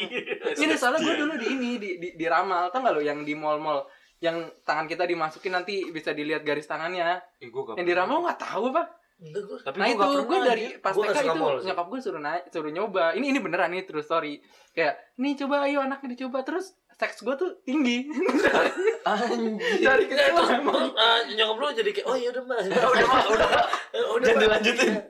[0.54, 3.32] Ini soalnya gue dulu di ini di, di, di ramal tau gak lo yang di
[3.32, 3.85] mall-mall
[4.18, 7.20] yang tangan kita dimasukin nanti bisa dilihat garis tangannya.
[7.38, 8.87] Eh, gua gak Yang di ramal nggak tahu pak.
[9.16, 10.79] Enggak tapi Nah gua itu gue dari anjir.
[10.79, 13.05] pas Gua TK itu mall nyokap gue suruh naik suruh nyoba.
[13.12, 14.37] Ini ini beneran ini true story.
[14.70, 16.42] Kayak nih coba ayo anaknya dicoba.
[16.42, 18.09] Terus seks gue tuh tinggi.
[19.07, 19.57] Anjir.
[19.81, 20.35] Dari Enggak, kecil.
[20.35, 20.88] terus emang.
[20.90, 22.59] eh, nyokap lu jadi kayak oh iya udah mbak.
[22.92, 23.48] Udah mah udah
[23.90, 24.92] Eh, udah jangan dilanjutin.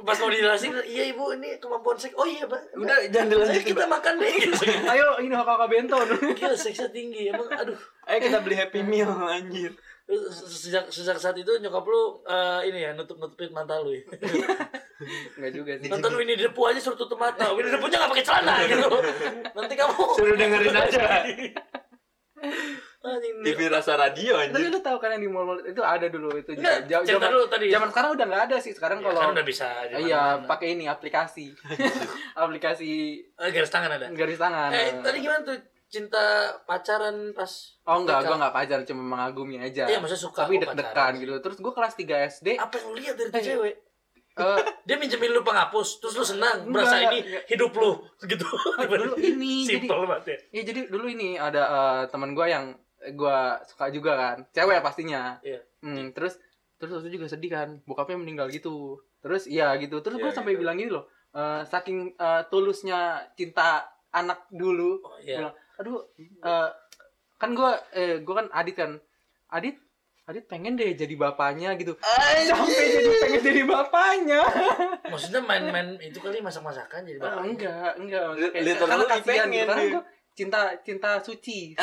[0.00, 2.12] Pas mau dijelasin iya ibu ini kemampuan seks.
[2.14, 2.60] Oh iya mbak.
[2.74, 4.32] Udah jangan dilanjutin kita makan deh.
[4.86, 5.96] Ayo ini hoka bento
[6.34, 7.76] gila seksnya tinggi emang aduh.
[8.04, 9.72] Ayo kita beli happy meal anjir
[10.28, 14.02] sejak sejak saat itu nyokap lu eh, ini ya nutup nutupin mata lu ya.
[15.36, 15.88] Enggak juga sih.
[15.88, 18.88] nonton Winnie the Pooh aja suruh tutup mata Winnie the Pooh-nya nggak pakai celana gitu
[19.50, 21.02] nanti kamu suruh dengerin aja
[23.40, 26.52] TV rasa radio Tapi anjir lu tahu kan yang di mall-mall itu ada dulu itu
[26.52, 26.84] juga.
[26.84, 27.66] Cerita Zaman dulu tadi.
[27.68, 28.72] zaman sekarang udah nggak ada sih.
[28.72, 31.48] Sekarang Ya, kalau kan udah bisa di Iya, pakai ini aplikasi.
[32.34, 32.92] aplikasi
[33.34, 34.68] Eh, garis tangan ada garis tangan.
[34.70, 35.56] eh tadi gimana tuh
[35.90, 36.22] cinta
[36.64, 37.50] pacaran pas
[37.82, 39.84] Oh enggak, gua enggak pacar, cuma mengagumi aja.
[39.84, 41.12] Iya, maksudnya suka Tapi deg-degan pacaran.
[41.16, 41.34] gitu.
[41.40, 43.74] Terus gua kelas 3 SD, apa yang lu lihat dari Eh, cewek
[44.32, 47.44] eh, dia minjemin lu penghapus terus lu senang Enggak, merasa ini enggak.
[47.46, 47.90] hidup lu
[48.22, 48.46] gitu
[48.80, 52.64] dulu ini simple banget ya ya jadi dulu ini ada eh, teman gua yang
[53.12, 54.36] gua suka juga kan.
[54.50, 55.40] Cewek pastinya.
[55.40, 55.58] Iya.
[55.80, 56.38] Hmm, terus
[56.76, 57.68] terus waktu juga sedih kan.
[57.82, 58.96] Bokapnya meninggal gitu.
[59.18, 59.98] Terus iya gitu.
[59.98, 60.62] Terus gua Iya, sampai gitu.
[60.62, 61.04] bilang gini loh.
[61.30, 63.00] eh, saking eh, tulusnya
[63.32, 65.38] cinta anak dulu oh, iya.
[65.38, 66.68] bilang aduh eh,
[67.34, 68.92] kan gue eh gue kan Adit kan.
[69.48, 69.76] Adit
[70.28, 71.96] Adit pengen deh jadi bapaknya gitu.
[71.98, 74.40] Sampai jadi pengen jadi bapaknya.
[75.08, 77.90] Maksudnya main-main itu kali masak-masakan jadi Ah, bapak enggak.
[77.98, 79.66] Enggak literally kasihan pengen gitu.
[79.66, 79.90] karena dia.
[79.90, 81.74] gue cinta cinta suci.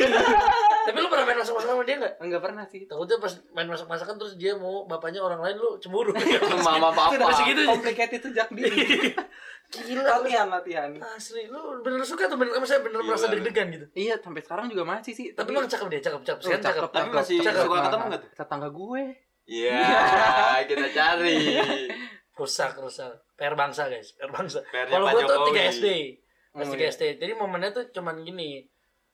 [0.86, 2.14] Tapi lu pernah main masak-masakan sama dia nggak?
[2.22, 2.80] Enggak pernah sih.
[2.86, 6.14] Takutnya pas main masak-masakan terus dia mau bapaknya orang lain lu cemburu.
[6.62, 7.62] Mama papa Sudah gitu.
[7.66, 8.78] complicated sejak dini
[9.70, 13.86] gila latihan latihan asli lu bener suka tuh bener saya bener Gila, merasa deg-degan gitu
[13.94, 16.82] iya sampai sekarang juga masih sih tapi emang cakep dia cakep cakep Oh, sekarang cakep
[16.90, 17.62] Tapi masih Cakep.
[17.64, 18.30] suka ketemu nggak tuh?
[18.34, 19.02] tetangga gue
[19.46, 19.82] Iya,
[20.68, 21.38] kita cari.
[22.32, 25.58] rusak rusak PR bangsa guys PR bangsa kalau gua tuh Jokowi.
[25.60, 25.86] 3 SD
[26.50, 26.88] pas 3 iya.
[26.88, 28.64] SD jadi momennya tuh cuman gini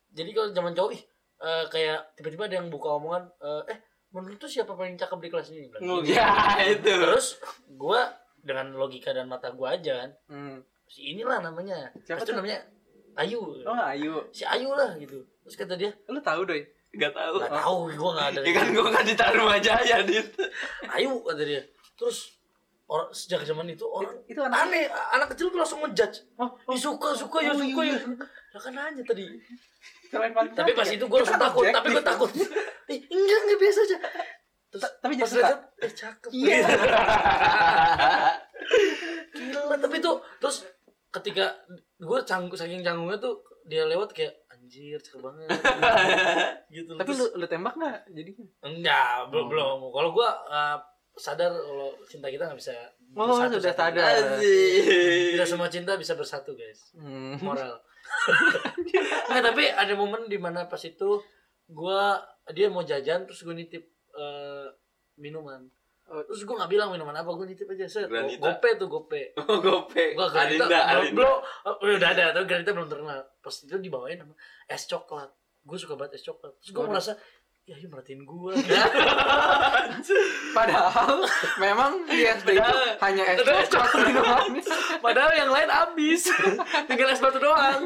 [0.08, 1.02] jadi kalau zaman cowok ih
[1.38, 5.28] eh, kayak tiba-tiba ada yang buka omongan eh, eh menurut tuh siapa paling cakep di
[5.28, 6.14] kelas ini Bilang Oh, gitu.
[6.14, 6.28] Ya,
[6.70, 6.86] itu.
[6.86, 7.36] terus
[7.70, 8.08] gua
[8.46, 10.10] dengan logika dan mata gua aja kan.
[10.30, 10.56] Hmm.
[10.86, 11.90] si inilah namanya.
[12.06, 12.38] Siapa itu tuh?
[12.38, 12.62] namanya
[13.18, 13.40] Ayu.
[13.66, 15.18] Oh ayo si Ayu lah gitu.
[15.42, 16.62] Terus kata dia lu tahu doi?
[16.94, 17.42] Gak tahu.
[17.42, 18.40] nggak tahu gua nggak ada.
[18.46, 20.30] Ya kan gua kan ditaruh aja ya, Dit.
[20.94, 21.62] Ayu kata dia.
[21.98, 22.38] Terus
[22.86, 26.22] orang sejak zaman itu orang itu anak aneh anak kecil tuh langsung ngejudge.
[26.38, 27.98] Oh, Ih, suka suka ya Oh, suka iya.
[27.98, 28.14] ya
[28.54, 29.26] ya kan nanya tadi.
[30.54, 32.30] Tapi pas itu gue langsung takut tapi gue takut.
[32.94, 33.98] Ih, enggak enggak biasa aja
[34.76, 35.40] terus Ta- tapi jadi pas suka.
[35.42, 36.58] lihat eh cakep Iya.
[39.32, 40.56] gila tapi tuh terus
[41.10, 41.44] ketika
[41.96, 45.48] gue canggung saking canggungnya tuh dia lewat kayak anjir cakep banget
[46.74, 48.46] gitu Tapi Terus- lu lu tembak nggak jadinya?
[48.62, 49.48] enggak belum Oh.
[49.48, 50.76] belum kalau gue uh,
[51.14, 52.72] sadar kalau cinta kita nggak bisa
[53.08, 54.36] Oh, bersatu- sudah sadar.
[54.36, 57.40] Tidak semua cinta bisa bersatu guys Hmm.
[57.40, 57.80] moral
[59.28, 61.18] nah tapi ada momen di mana pas itu
[61.66, 63.82] gua dia mau jajan terus gue nitip
[64.16, 64.68] eh,
[65.20, 65.68] minuman.
[66.06, 66.22] Oh.
[66.22, 68.38] terus gue nggak bilang minuman apa gue nitip aja set Granita.
[68.38, 69.34] gope tuh gope.
[69.42, 70.14] Oh, gope.
[70.14, 71.16] gua Alinda, Granita belum, Alinda.
[71.18, 71.36] belum
[71.66, 73.18] oh, udah ada tapi Granita belum terkenal.
[73.42, 74.34] Pas itu dibawain sama
[74.70, 75.30] es coklat.
[75.66, 76.54] Gue suka banget es coklat.
[76.62, 77.12] Terus gue merasa
[77.66, 78.54] ya ini merhatiin gue
[80.54, 81.26] Padahal
[81.58, 84.66] memang di SD itu hanya es coklat minum manis.
[85.02, 86.30] padahal yang lain habis.
[86.86, 87.82] Tinggal es batu doang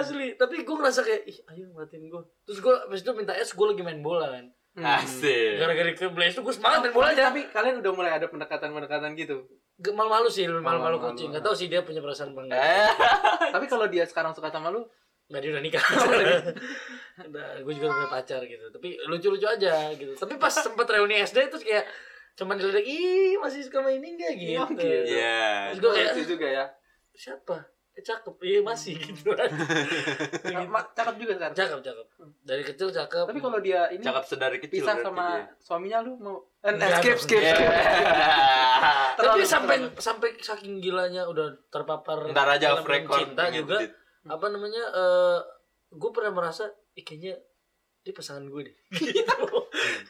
[0.00, 0.26] asli.
[0.34, 3.66] Tapi gue ngerasa kayak ih ayo merhatiin gue terus gue abis itu minta es gue
[3.66, 4.46] lagi main bola kan.
[4.74, 5.62] Asik.
[5.62, 7.30] gara-gara ke Blaze itu gue semangat main bola aja.
[7.30, 9.46] Tapi kalian udah mulai ada pendekatan-pendekatan gitu.
[9.78, 11.30] Gak malu-malu sih malu-malu kucing.
[11.30, 12.90] Gak tau sih dia punya perasaan bangga Eh.
[13.54, 14.82] Tapi kalau dia sekarang suka sama lu,
[15.24, 15.84] Nggak dia udah nikah.
[17.14, 18.66] Udah, gue juga udah punya pacar gitu.
[18.74, 20.12] Tapi lucu-lucu aja gitu.
[20.18, 21.86] Tapi pas sempet reuni SD terus kayak
[22.34, 24.32] cuman dilihat ih masih suka main ini nggak?
[24.34, 24.82] Gitu Iya, gitu.
[25.08, 25.42] Iya.
[25.70, 26.64] Terus gue kayak lucu juga ya.
[27.14, 27.56] siapa
[27.94, 29.46] eh, cakep iya masih gitu kan
[30.46, 31.54] Nah, ma- Cakep juga sekarang.
[31.54, 32.06] cakep cakep
[32.40, 34.78] dari kecil cakep Tapi kalau dia ini Cakep sedari kecil.
[34.78, 35.44] pisah berarti sama dia.
[35.58, 37.54] suaminya lu mau eh, Enggak, skip skip Iya.
[37.54, 37.70] skip.
[39.14, 39.98] tapi Terlalu- sampai terlalu.
[39.98, 43.18] sampai saking gilanya udah terpapar Ntar aja dalam off record.
[43.20, 43.78] cinta juga
[44.24, 45.38] apa namanya eh
[45.90, 47.38] gue pernah merasa ih, kayaknya
[48.04, 49.32] dia pasangan gue deh gitu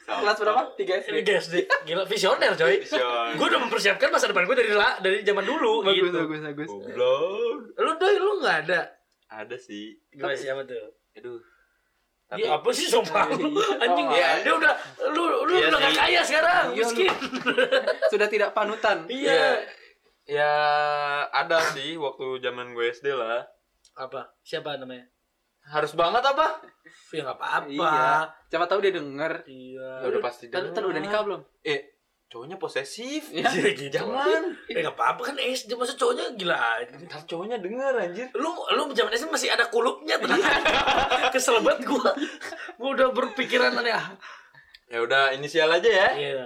[0.04, 0.62] Kelas berapa?
[0.74, 1.14] Tiga SD.
[1.14, 3.32] ini SD gila visioner coy Vision.
[3.32, 6.68] gue udah mempersiapkan masa depan gue dari la, dari zaman dulu Bagus gitu bagus bagus.
[6.68, 7.58] Goblok.
[7.76, 8.80] lu doi lu nggak ada
[9.26, 9.94] Ada sih.
[10.08, 11.38] gimana siapa tuh Aduh.
[12.24, 13.54] Tapi apa sih sombong lu?
[13.84, 14.72] Anjing Oh, ya, dia udah
[15.08, 16.00] lu lu Iya udah gak sih.
[16.00, 17.12] kaya sekarang, Iya, miskin.
[18.10, 19.06] Sudah tidak panutan.
[19.06, 19.62] Iya.
[20.24, 20.52] Ya
[21.28, 23.44] ada sih waktu zaman gue SD lah.
[23.94, 24.34] Apa?
[24.40, 25.06] Siapa namanya?
[25.64, 26.60] Harus banget apa?
[27.10, 27.68] Ya nggak apa-apa.
[27.68, 28.04] Iya.
[28.46, 29.32] Siapa tahu dia denger.
[29.44, 29.88] Iya.
[30.02, 30.74] Ya udah pasti Tadi denger.
[30.74, 31.40] tadi udah nikah belum?
[31.62, 31.80] Eh,
[32.26, 33.30] cowoknya posesif.
[33.30, 33.48] Iya.
[33.48, 33.92] Iya gitu.
[33.94, 34.42] Jangan.
[34.66, 36.94] Eh nggak apa-apa kan SD masa cowoknya gila aja.
[36.94, 38.26] Ntar cowoknya denger anjir.
[38.34, 40.42] Lu lu zaman SD masih ada kulupnya tenang.
[41.34, 42.10] Kesel banget gua.
[42.76, 43.94] Gua udah berpikiran aneh.
[43.94, 44.12] ah.
[44.90, 46.08] Ya udah inisial aja ya.
[46.12, 46.44] Iya.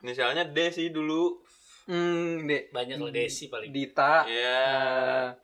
[0.00, 1.42] Inisialnya D sih dulu.
[1.90, 2.70] Hmm, Dek.
[2.70, 3.74] Banyak lah Desi paling.
[3.74, 4.22] Dita.
[4.30, 5.34] Ya.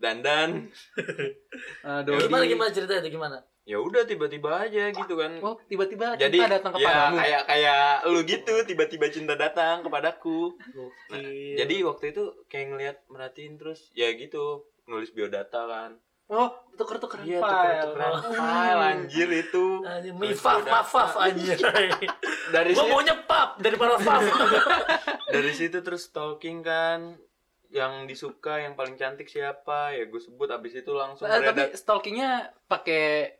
[0.00, 0.72] Dandan.
[1.86, 2.24] eh, Dodi.
[2.24, 3.38] Gimana gimana ceritanya itu gimana?
[3.68, 5.36] Ya udah tiba-tiba aja gitu kan.
[5.38, 7.16] Oh, tiba-tiba Jadi cinta datang ya kepadamu.
[7.20, 10.56] kayak kayak lu gitu tiba-tiba cinta datang kepadaku.
[11.12, 11.20] Nah,
[11.54, 16.00] jadi waktu itu kayak ngelihat merhatiin terus ya gitu nulis biodata kan.
[16.26, 17.50] Oh, tuker-tukeran Iya file.
[17.90, 18.22] tuker-tukeran Oh.
[18.32, 19.66] file anjir itu.
[19.82, 21.58] Anjing, Mifaf, mafaf anjir.
[22.50, 24.22] Dari Gua situ, maunya pap daripada faf.
[25.34, 27.18] dari situ terus stalking kan
[27.70, 32.30] yang disuka yang paling cantik siapa ya gue sebut abis itu langsung Eh, tapi stalkingnya
[32.64, 33.30] pakai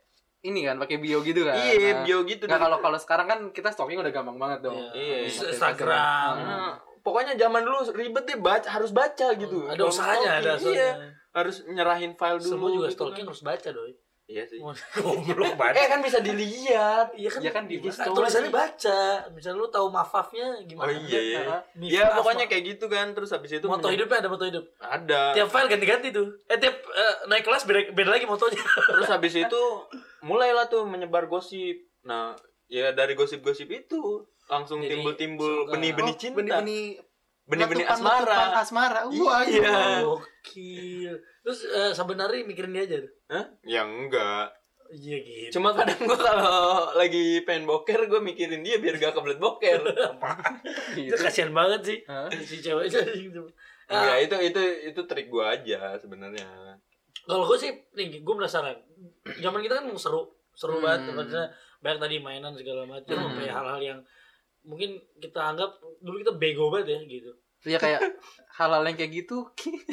[0.40, 1.52] ini kan, pakai bio gitu kan.
[1.52, 2.56] iya Nah, bio gitu dulu.
[2.56, 4.78] kalau kalau sekarang kan kita stalking udah gampang banget dong.
[4.90, 5.26] Iya.
[5.26, 6.32] Pakai Instagram.
[6.40, 10.72] Nah, pokoknya zaman dulu ribet deh baca harus baca gitu Ada Kalau usahanya, ada usahanya.
[10.72, 10.90] iya
[11.30, 13.30] harus nyerahin file dulu Semua juga gitu stalking kan.
[13.30, 13.92] harus baca doi.
[14.30, 14.62] Iya sih
[14.96, 15.74] Goblok banget.
[15.76, 18.14] eh kan bisa dilihat Iya kan, Iya kan, di iya story.
[18.14, 19.02] tulisannya baca.
[19.30, 20.86] Misalnya lu tahu mafafnya gimana?
[20.86, 21.60] oh iya iya Heeh.
[21.76, 24.64] Mifaf, ya pokoknya kayak gitu kan terus habis itu moto hidupnya ada moto hidup.
[24.78, 26.30] ada Tiap file ganti-ganti tuh.
[26.46, 28.62] Eh tiap eh, naik kelas beda, beda lagi motonya.
[28.86, 29.62] terus habis itu
[30.20, 32.32] mulailah tuh menyebar gosip nah
[32.66, 34.00] ya dari gosip-gosip itu
[34.46, 36.84] langsung timbul-timbul benih-benih Oh, cinta Benih-benih
[37.44, 39.00] benih-benih asmara asmara.
[39.08, 40.02] Wah, Iya.
[40.02, 41.12] Gokil.
[41.40, 43.12] Terus eh, sebenarnya mikirin dia aja tuh.
[43.28, 43.44] Hah?
[43.62, 44.50] ya enggak
[44.90, 45.50] Iya gitu.
[45.54, 46.60] cuma kadang gua kalau
[46.92, 49.86] lagi pengen boker gue mikirin dia biar gak kebelet boker
[50.98, 51.98] itu kasihan banget sih.
[52.04, 52.26] Hah?
[52.34, 53.46] Si cewek gitu.
[53.86, 56.74] Enggak, Ah, itu itu itu trik gua aja sebenarnya.
[57.20, 58.74] kalau gue sih nih gue penasaran
[59.36, 60.84] zaman kita kan seru seru Hmm.
[60.84, 61.46] banget maksudnya
[61.78, 63.24] banyak tadi mainan segala macam Hmm.
[63.30, 64.00] sampai hal-hal yang
[64.70, 68.00] mungkin kita anggap dulu kita bego banget ya gitu Ya kayak
[68.50, 69.44] hal-hal yang kayak gitu.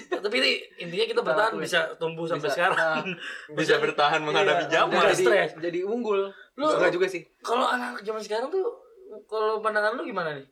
[0.07, 2.55] tapi ini intinya kita bertahan Nah, bisa tumbuh sampai bisa.
[2.55, 3.19] sekarang Nah,
[3.59, 5.03] Bisa bertahan menghadapi iya, zaman.
[5.11, 5.51] Jadi, stres.
[5.59, 6.32] jadi unggul.
[6.55, 7.28] Lu- Enggak juga sih.
[7.39, 8.63] kalau anak-anak zaman sekarang tuh
[9.25, 10.47] kalau pandangan lu gimana nih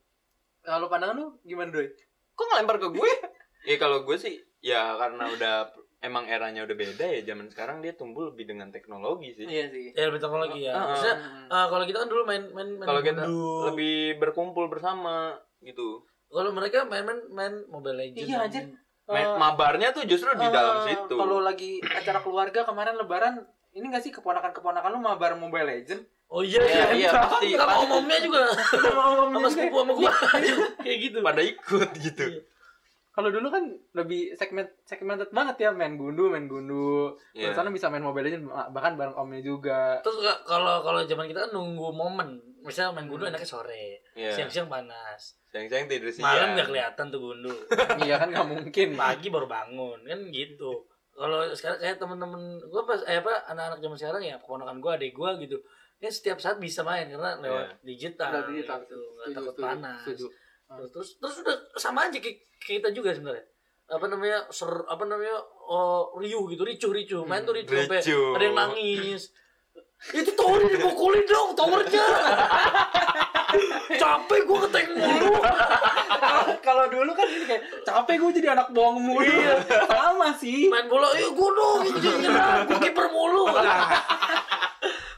[0.60, 1.88] Kalau pandangan lu gimana, Doi?
[2.34, 3.12] Kok ngelempar ke gue?
[3.66, 5.56] Iya kalau gue sih ya karena udah
[6.06, 9.44] emang eranya udah beda ya zaman sekarang dia tumbuh lebih dengan teknologi sih.
[9.44, 9.86] Iya sih.
[9.92, 10.86] ya lebih teknologi ya ah.
[10.94, 11.16] maksudnya
[11.50, 13.24] ah, kalau kita kan dulu main main main Kalau kita
[13.66, 16.06] lebih berkumpul bersama gitu.
[16.28, 18.64] kalau mereka main main main mobile legends Iya, anjir.
[19.06, 21.14] Main, Eh, mabarnya tuh justru di dalam eh, situ.
[21.14, 23.38] Kalau lagi acara keluarga kemarin lebaran,
[23.72, 26.02] ini gak sih keponakan-keponakan lu mabar Mobile Legend?
[26.26, 26.86] Oh iya Iya, iya.
[26.90, 27.54] iya, pasti.
[27.54, 27.86] Sama pasti.
[27.86, 28.42] omongnya juga.
[28.50, 30.10] Sama sepupu sama gua.
[30.82, 31.18] Kayak gitu.
[31.22, 32.24] pada ikut gitu.
[33.16, 33.64] Kalau dulu kan
[33.94, 37.16] lebih segment segmented banget ya main gundu, main gundu.
[37.34, 40.04] Terus sana bisa main Mobile Legends bahkan bareng omnya juga.
[40.04, 42.36] Terus ka- kalau kalau zaman kita kan nunggu momen.
[42.60, 44.04] Misalnya main gundu enaknya sore.
[44.14, 44.36] Iya.
[44.36, 45.40] Siang-siang panas.
[45.48, 46.28] Sayang-sayang tidur siang.
[46.28, 47.54] Malam nggak kelihatan tuh gundu.
[48.04, 48.88] iya kan nggak mungkin.
[48.94, 50.84] Pagi baru bangun kan gitu.
[51.10, 55.16] Kalau sekarang kayak temen-temen gua pas eh apa anak-anak zaman sekarang ya keponakan gua, adik
[55.16, 55.56] gua gitu.
[55.96, 58.28] Ya setiap saat bisa main karena lewat digital.
[58.30, 58.84] Udah digital.
[58.84, 59.00] gitu.
[59.00, 60.04] Nggak takut panas.
[60.04, 60.28] setuju.
[60.66, 63.46] Terus, terus terus udah sama aja kayak, kita juga sebenarnya.
[63.86, 64.50] Apa namanya?
[64.50, 65.38] Ser, apa namanya?
[65.70, 67.22] Oh, riuh gitu, ricuh ricuh.
[67.30, 68.34] Main tuh ricuh sampai ricuh.
[68.34, 69.30] ada yang nangis.
[70.10, 72.06] Itu tower dipukulin dong, towernya.
[73.96, 75.34] Capek gua ngetek mulu.
[76.66, 79.22] Kalau dulu kan ini kayak capek gue jadi anak bohong mulu.
[79.22, 79.62] Iya.
[79.86, 80.68] Sama sih.
[80.68, 83.46] Main bola, yuk gua dong, gitu nyerang, gua kiper mulu.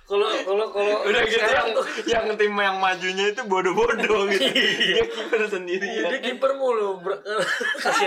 [0.08, 4.47] Kalau kalau kalau Udah gitu yang tuh, yang tim yang majunya itu bodoh-bodoh gitu.
[4.55, 6.10] Dia kiper sendiri iya, ya.
[6.16, 7.03] dia kiper mulu.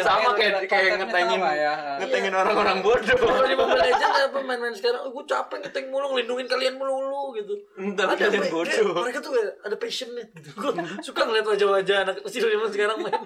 [0.01, 2.01] Sama kayak kayak ngetengin ya.
[2.01, 3.05] ngetengin orang-orang bodoh.
[3.21, 7.37] Kalau di Mobile Legends apa main-main sekarang, oh, gue capek ngeteng mulu, ngelindungin kalian mulu
[7.37, 7.53] gitu.
[7.77, 9.05] Tapi kalian pe- bodoh.
[9.05, 10.49] mereka tuh kayak ada passionnya gitu.
[10.57, 10.73] Gue
[11.05, 13.23] suka ngeliat wajah-wajah anak kecil zaman sekarang main.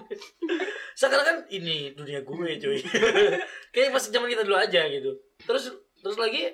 [0.99, 2.79] Sekarang kan ini dunia gue cuy.
[3.73, 5.15] kayak masih zaman kita dulu aja gitu.
[5.47, 5.71] Terus
[6.03, 6.51] terus lagi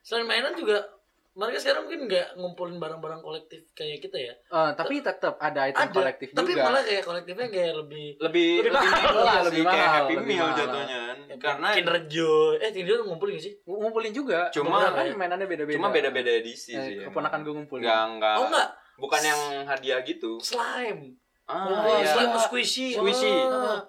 [0.00, 1.01] selain mainan juga
[1.32, 4.34] mereka sekarang mungkin nggak ngumpulin barang-barang kolektif kayak kita ya.
[4.36, 6.62] Eh, tapi tetap ada item Ada, kolektif tapi juga.
[6.62, 9.14] malah kayak kolektifnya kayak lebih lebih Lebih lebih mahal.
[9.16, 10.58] lah, Lebih lebih kayak mahal, Happy lebih Meal mahal.
[10.58, 11.18] jatuhnya kan.
[11.38, 12.52] Karena Kinder Joy.
[12.58, 13.54] Eh Kinder Joy ngumpulin gak sih?
[13.64, 14.38] ngumpulin juga.
[14.50, 15.74] Cuma- kan mainannya beda-beda.
[15.74, 16.94] cuma beda-beda edisi Eh, sih.
[17.02, 17.80] keponakan gue ngumpulin.
[17.82, 18.36] Enggak enggak.
[18.36, 20.36] Oh enggak, Bukan yang hadiah gitu.
[20.38, 21.16] slime.
[21.42, 22.12] Ah, Oh, iya.
[22.12, 22.92] slime squishy.
[22.92, 23.32] Squishy.
[23.48, 23.80] Ah.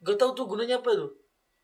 [0.00, 1.10] Gak tau tuh gunanya apa tuh.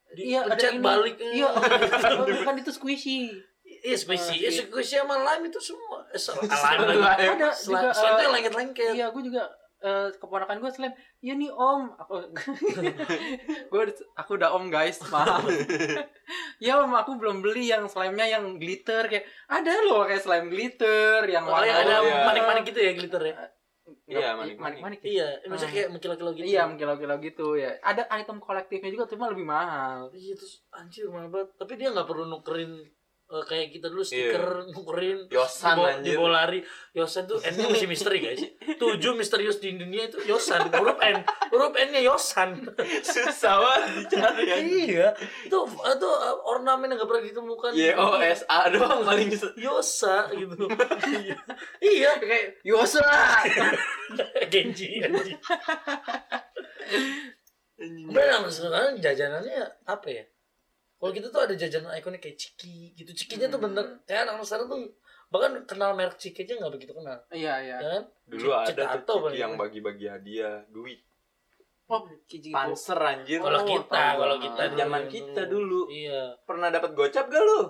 [0.09, 0.79] Di Iya, ada ini.
[0.79, 1.18] balik.
[1.18, 1.51] Iya,
[2.14, 3.35] oh, bukan itu squishy.
[3.83, 4.33] Iya squishy.
[4.33, 4.62] Ah, Eh, iya.
[4.62, 5.99] squishy sama lime itu semua.
[6.07, 6.49] Eh, lime.
[6.49, 6.99] Slime.
[6.99, 7.24] lagi.
[7.29, 8.93] Ada Slime, juga slime eh, itu yang lengket-lengket.
[8.95, 9.43] Iya, gue juga
[9.79, 10.93] eh, keponakan gue slam.
[11.18, 12.14] Iya nih om, aku
[13.70, 13.83] gue
[14.14, 15.45] aku udah om guys, maaf.
[16.64, 21.22] ya om, aku belum beli yang slime-nya yang glitter kayak ada loh kayak slime glitter
[21.24, 22.24] yang Oh, warna ada iya.
[22.24, 23.37] manik-manik gitu ya glitter ya.
[24.05, 24.79] Iya, manik-manik.
[24.81, 25.01] manik.
[25.01, 25.74] Iya, maksudnya Ah.
[25.77, 26.47] kayak mengkilau-kilau gitu.
[26.47, 27.70] Iya, mengkilau-kilau gitu ya.
[27.81, 30.11] Ada item kolektifnya juga, cuma lebih mahal.
[30.11, 31.55] Iya terus anjir mahal banget.
[31.55, 32.83] Tapi dia nggak perlu nukerin
[33.27, 34.11] eh, kayak kita dulu Iya.
[34.31, 36.07] stiker nukerin Yosan di, bo- anjir.
[36.07, 36.61] di bola lari.
[36.93, 38.39] Yosan tuh N-nya masih misteri guys.
[38.77, 40.70] Tujuh misterius di dunia itu Yosan.
[40.70, 41.27] Huruf N.
[41.51, 42.62] Huruf N-nya Yosan.
[43.03, 44.57] Susah banget dicari ya.
[44.62, 45.09] iya.
[45.43, 47.70] Itu itu uh, ornamen yang gak pernah ditemukan.
[47.74, 49.29] Y O S A doang paling.
[49.59, 50.70] Yosa gitu.
[51.11, 51.37] Iya.
[51.99, 52.11] iya.
[52.16, 53.03] Kayak Yosa.
[54.47, 55.03] Genji.
[55.03, 55.35] anjing.
[58.09, 60.24] Benar sekarang jajanannya apa ya?
[60.97, 63.12] Kalau kita tuh ada jajanan ikonik kayak Ciki gitu.
[63.12, 64.80] Cikinya tuh bener kayak anak sekarang tuh
[65.26, 67.18] bahkan kenal merek Ciki aja nggak begitu kenal.
[67.28, 67.76] Iya, iya.
[67.76, 68.03] Ya kan?
[68.26, 69.61] Dulu Cik- ada tuh Ciki yang enak.
[69.61, 71.01] bagi-bagi hadiah duit.
[71.86, 72.03] Oh,
[72.51, 73.38] Panser anjir.
[73.38, 74.62] Kalau Oh, kita, kalau kita.
[74.74, 75.86] Zaman kita dulu.
[75.86, 76.34] Iya.
[76.42, 77.61] Pernah dapat gocap gak lu?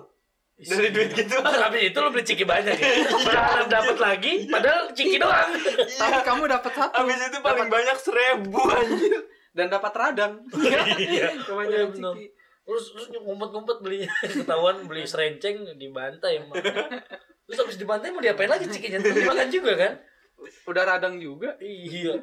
[0.57, 1.37] Dari duit gitu.
[1.67, 2.89] Habis itu lo beli Ciki banyak ya.
[3.27, 5.51] Berharap dapat lagi padahal Ciki doang.
[5.77, 9.21] Tapi kamu dapat satu Habis itu paling banyak seribu anjir.
[9.53, 10.33] dan dapat radang.
[10.49, 11.37] Iya.
[11.45, 12.13] Kebanyakan Iya, bener.
[12.15, 12.25] ciki.
[12.67, 14.11] Terus terus ngumpet-ngumpet belinya
[14.43, 16.59] ketahuan beli serenceng dibantai emang.
[17.47, 18.99] Terus habis dibantai mau diapain lagi cikinya?
[18.99, 19.93] Tetap dimakan juga kan?
[20.67, 21.55] Udah radang juga.
[21.63, 22.19] Iya.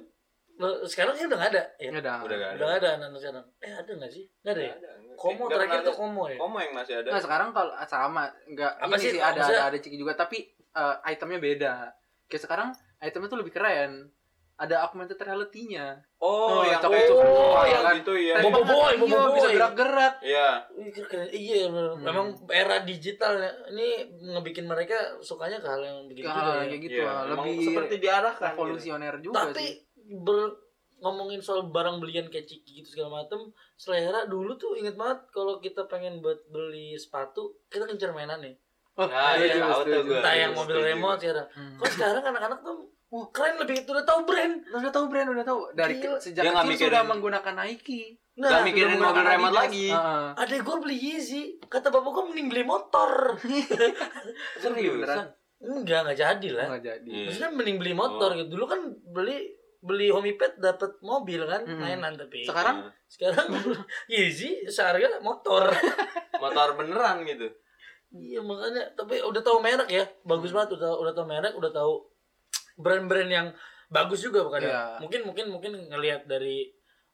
[0.54, 1.62] Nah, sekarang sih udah gak ada.
[1.80, 1.90] Ya?
[1.90, 2.18] Udah.
[2.22, 2.76] Udah gak Udah ada.
[2.78, 3.44] ada anak-anak sekarang.
[3.58, 4.24] Eh ada gak sih?
[4.44, 4.74] Gak ada ya?
[4.76, 5.14] Nggak ada.
[5.14, 6.28] Komo Nggak terakhir pernah tuh Komo ya?
[6.28, 6.40] ada.
[6.44, 7.08] Komo yang masih ada.
[7.08, 10.38] Nah, sekarang kalau sama enggak Apa ini sih, sih, ada, ada ada ciki juga tapi
[10.54, 11.72] eh, itemnya beda.
[12.28, 12.68] Kayak sekarang
[13.00, 14.12] itemnya tuh lebih keren.
[14.56, 15.98] Ada augmented reality-nya.
[16.16, 17.10] Oh, Oh, yang cok- itu.
[17.12, 18.34] Oh, oh, yang yang- itu ya.
[18.38, 19.54] Bobo boy, Iya, bobo bisa boy.
[19.54, 20.14] gerak-gerak.
[20.20, 20.48] Iya.
[21.04, 21.26] Keren.
[21.28, 21.90] Iya, bener.
[21.90, 22.02] Hmm.
[22.02, 23.50] memang era digital ya.
[23.68, 23.86] Ini
[24.32, 26.62] ngebikin mereka sukanya ke hal yang begitu Hal juga ya.
[26.64, 26.94] kayak gitu.
[26.96, 28.46] Iya, emang lebih seperti diarahkan.
[28.46, 28.56] gitu.
[28.56, 29.72] revolusioner juga Tapi sih.
[30.16, 30.38] ber
[30.96, 33.36] ngomongin soal barang belian kayak ciki gitu segala macem
[33.74, 38.56] selera dulu tuh inget banget kalau kita pengen buat beli sepatu kita kencar mainan nih
[38.94, 40.00] Oh, Nah, iya, iya, tuh setuju.
[40.06, 40.16] gua.
[40.16, 40.88] entah Iya, yang mobil setuju.
[40.88, 41.74] remote ya Hmm.
[41.74, 42.78] kok sekarang anak-anak tuh
[43.14, 45.60] wah, keren lebih itu udah tahu brand Udah tahu brand, udah tahu.
[45.72, 46.04] Dari Gila.
[46.10, 48.02] ke- sejak Dia kecil mikirin- sudah menggunakan Nike.
[48.34, 49.62] nah Gak mikirin mobil remote Adidas.
[49.62, 49.86] lagi.
[49.88, 50.26] Heeh.
[50.36, 53.10] adek gue beli Yeezy kata bapak gue mending beli motor
[54.58, 55.26] Seriusan?
[55.64, 57.08] enggak enggak jadi lah Nggak jadi.
[57.08, 57.24] Iya.
[57.24, 58.36] maksudnya mending beli motor Oh.
[58.36, 59.38] gitu dulu kan beli
[59.78, 61.78] beli homipad dapat mobil kan Mm-mm.
[61.78, 63.46] mainan tapi Sekarang sekarang
[64.12, 65.70] Yeezy seharga motor
[66.42, 67.48] motor beneran gitu.
[68.10, 70.58] Iya makanya tapi udah tahu merek ya bagus Hmm.
[70.60, 71.92] banget udah udah tahu merek udah tahu
[72.76, 73.48] brand-brand yang
[73.86, 74.98] bagus juga bukan Iya.
[74.98, 76.66] mungkin mungkin mungkin ngelihat dari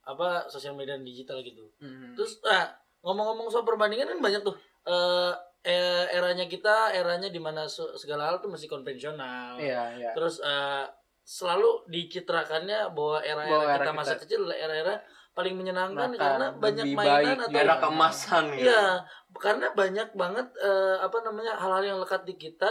[0.03, 2.15] apa sosial media dan digital gitu Hmm.
[2.15, 5.33] terus ah ngomong-ngomong soal perbandingan kan banyak tuh eh
[5.63, 10.11] eh, eranya kita eranya di mana se- segala hal tuh masih konvensional Iya, iya.
[10.13, 10.85] terus eh,
[11.23, 14.95] selalu dicitrakannya bahwa era-era Bahwa era kita kita- masa kecil adalah era-era
[15.31, 18.67] paling menyenangkan Makan, karena banyak lebih mainan baik, atau Era keemasan gitu.
[18.67, 18.85] Iya,
[19.33, 22.71] karena banyak banget eh, apa namanya hal-hal yang lekat di kita,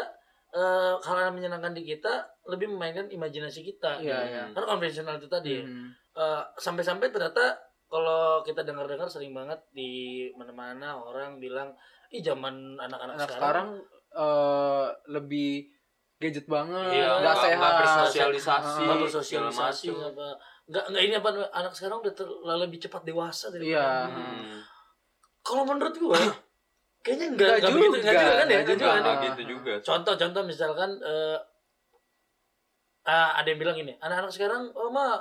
[0.52, 2.14] eh, hal-hal yang menyenangkan di kita
[2.50, 4.02] lebih memainkan imajinasi kita.
[4.02, 4.34] Iya, gitu.
[4.34, 4.44] iya.
[4.52, 5.56] Karena konvensional itu tadi.
[5.62, 5.94] Hmm.
[6.12, 9.90] Eh, sampai-sampai ternyata kalau kita dengar-dengar sering banget di
[10.34, 11.74] mana-mana orang bilang,
[12.10, 13.70] ih zaman anak-anak Anak sekarang, sekarang
[14.12, 15.52] eh, lebih
[16.20, 17.58] gadget banget, Iya, nggak sehat.
[17.58, 18.82] nggak bersosialisasi.
[18.84, 20.28] nggak bersosialisasi, apa
[20.70, 24.06] nggak nggak ini apa anak sekarang udah ter- lebih cepat dewasa dari Iya.
[24.06, 24.60] Hmm.
[25.40, 26.20] Kalau menurut gua,
[27.02, 29.00] kayaknya enggak Nggak enggak begitu, juga, enggak juga kan ya, nggak juga juga.
[29.02, 29.74] kan gitu juga.
[29.82, 31.38] contoh-contoh misalkan eh
[33.10, 35.18] ah, ada yang bilang ini anak-anak sekarang oh mah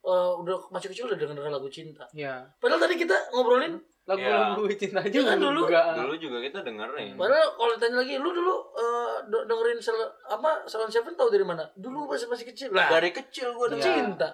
[0.00, 2.46] eh, udah masih kecil udah denger lagu cinta Iya.
[2.56, 5.62] padahal tadi kita ngobrolin Lagu-lagu cinta Iya juga kan dulu.
[5.70, 7.14] Dulu juga kita dengerin.
[7.14, 11.42] padahal kalau ditanya lagi lu dulu eh, de- dengerin sel, apa Salon Seven tahu dari
[11.42, 13.72] mana dulu masih masih kecil lah Dari kecil gua Iya.
[13.72, 13.94] dengerin.
[14.10, 14.28] cinta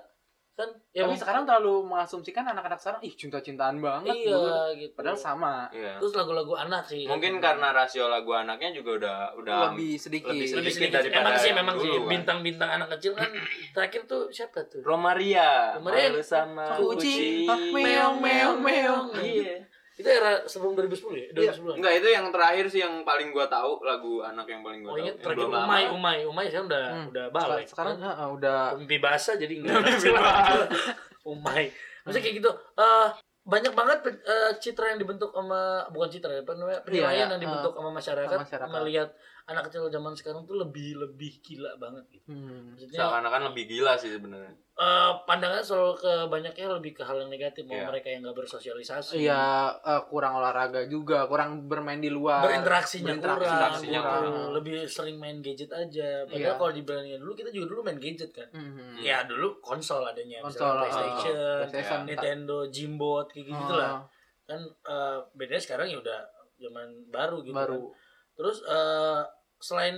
[0.59, 4.11] kan ya Tapi sekarang terlalu mengasumsikan anak-anak sekarang ih cinta-cintaan banget.
[4.13, 4.51] iya dulu.
[4.75, 5.71] gitu Padahal sama.
[5.71, 5.95] Iya.
[5.97, 10.35] terus lagu-lagu anak sih Mungkin karena rasio lagu anaknya juga udah udah lebih sedikit.
[10.35, 12.09] lebih lebih sedikit sedikit daripada emang sih memang sih kan.
[12.09, 13.31] bintang-bintang anak kecil kan
[13.79, 16.11] terakhir tuh siapa tuh Romaria, Romaria.
[16.11, 17.47] malu sama Kucing.
[17.47, 17.71] kucing.
[17.71, 19.07] Meong, meong, meong.
[19.15, 19.68] Iya.
[19.99, 23.83] Itu era sebelum 2010 ya 2010 Enggak, itu yang terakhir sih yang paling gua tahu
[23.83, 25.19] lagu anak yang paling gua Oh tahu.
[25.19, 25.45] terakhir.
[25.45, 27.07] Umay, Umay, Umay sekarang udah Hmm.
[27.11, 27.67] udah balik.
[27.67, 29.75] Sekarang eh, udah mimpi basah jadi enggak.
[29.77, 30.71] Basah.
[31.29, 31.75] Umay.
[32.03, 32.51] Maksudnya kayak gitu.
[32.79, 33.09] Eh
[33.43, 36.81] banyak banget eh, citra yang dibentuk sama bukan citra ya, apa namanya?
[36.83, 38.75] penilaian Iya, yang dibentuk sama masyarakat, sama masyarakat.
[38.77, 39.09] melihat
[39.49, 42.29] anak kecil zaman sekarang tuh lebih lebih gila banget gitu.
[42.29, 42.77] hmm.
[42.77, 44.53] Maksudnya Seakan-akan lebih gila sih sebenarnya.
[44.79, 47.89] eh pandangan selalu ke banyaknya lebih ke hal yang negatif, mau Iya.
[47.89, 49.19] mereka yang nggak bersosialisasi.
[49.19, 49.43] Iya,
[49.75, 52.45] eh, kurang olahraga juga, kurang bermain di luar.
[52.45, 54.07] berinteraksinya Berinteraksi- kurang, interaksinya gitu.
[54.07, 54.53] kurang.
[54.55, 56.09] lebih sering main gadget aja.
[56.25, 56.55] Padahal Iya.
[56.55, 58.49] kalau dibilangin dulu kita juga dulu main gadget kan.
[58.53, 59.01] Mhm.
[59.01, 63.91] Ya dulu konsol adanya, Konsol, misalnya ah, PlayStation, PlayStation, Nintendo, Jimbot, kayak gitu lah.
[63.91, 64.01] Ah,
[64.47, 66.21] Kan eh, bedanya sekarang ya udah
[66.57, 67.51] zaman baru gitu.
[67.51, 67.83] baru.
[67.83, 68.07] kan.
[68.37, 69.21] Terus eh,
[69.59, 69.95] selain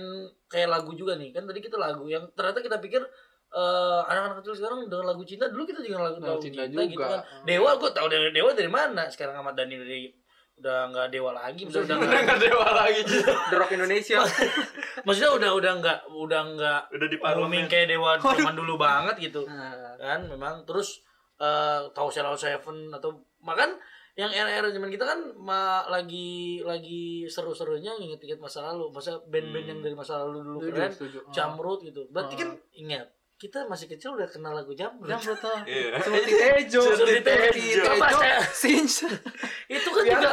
[0.49, 3.01] kayak lagu juga nih, kan tadi kita lagu yang ternyata kita pikir
[3.51, 7.21] eh, anak-anak kecil sekarang dengan lagu cinta, dulu kita juga lagu, cinta cinta, gitu juga.
[7.21, 7.45] kan.
[7.45, 9.05] Dewa gue tau dari Dewa dari mana?
[9.11, 10.01] Sekarang Ahmad Dhani dari
[10.61, 13.01] udah nggak Dewa lagi, maksudnya udah nggak, dewa lagi.
[13.49, 14.19] The Rock Indonesia.
[15.05, 17.65] maksudnya udah udah nggak udah nggak Udah di parlemen.
[17.65, 19.41] kayak Dewa zaman dulu banget gitu.
[19.49, 21.01] Nah, kan memang terus
[21.41, 23.73] eh tahu Seven atau makan
[24.13, 29.71] yang era-era zaman kita kan ma, lagi lagi seru-serunya nginget-inget masa lalu masa band-band Hmm.
[29.71, 31.17] yang dari masa lalu dulu setuju, keren setuju.
[31.21, 31.31] Ah.
[31.31, 32.39] Jamrut gitu berarti Ah.
[32.39, 33.07] kan ingat
[33.37, 35.63] kita masih kecil udah kenal lagu Jamrut Jamrut ah.
[35.69, 35.95] Iya.
[35.97, 36.81] Seperti Tejo.
[36.83, 37.83] Seperti Tejo.
[38.53, 38.95] Sinch.
[39.75, 40.31] itu kan juga.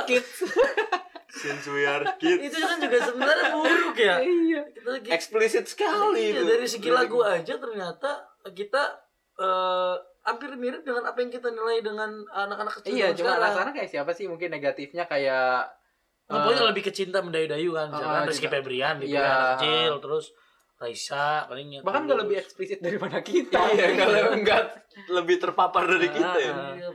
[1.28, 2.40] Since we are kids.
[2.42, 4.62] itu kan juga sebenarnya buruk ya Iya.
[5.06, 8.82] Eksplisit sekali Iya, dari segi lagu aja ternyata kita
[9.38, 9.94] eh,
[10.28, 14.12] hampir mirip dengan apa yang kita nilai dengan anak-anak kecil Iya, cuma anak-anak kayak siapa
[14.12, 15.72] sih mungkin negatifnya kayak
[16.28, 17.88] Nah, eh, pokoknya lebih ke cinta mendayu-dayu kan.
[17.88, 18.46] Misalkan Ah, Rizky.
[18.46, 19.18] Febrian gitu Iya.
[19.18, 20.24] kan, anak kecil, terus
[20.76, 21.80] Raisa paling ya.
[21.80, 23.56] bahkan nggak lebih eksplisit daripada kita.
[23.66, 24.62] Iya, kalau enggak
[25.08, 26.52] lebih terpapar dari kita ya.
[26.52, 26.90] Ah, Iya,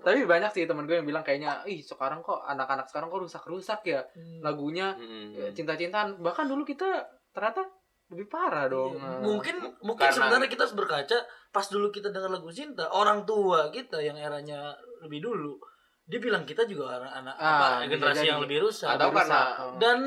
[0.00, 3.80] Tapi banyak sih temen gue yang bilang kayaknya, ih sekarang kok anak-anak sekarang kok rusak-rusak
[3.84, 4.38] ya Hmm.
[4.40, 5.34] lagunya Mm-mm.
[5.36, 6.18] ya, cinta-cintaan.
[6.18, 6.86] Bahkan dulu kita
[7.30, 7.66] ternyata
[8.10, 8.94] lebih parah dong.
[8.94, 9.22] Iya.
[9.22, 13.70] Mungkin mungkin Karena- sebenarnya kita harus berkaca pas dulu kita dengar lagu cinta, orang tua
[13.70, 15.58] kita yang eranya lebih dulu,
[16.04, 18.28] dia bilang kita juga anak-anak Ah, apa generasi jadi.
[18.28, 18.88] yang lebih rusak.
[18.88, 19.60] Atau Lebih karena- rusak.
[19.60, 19.74] Oh.
[19.78, 19.98] Dan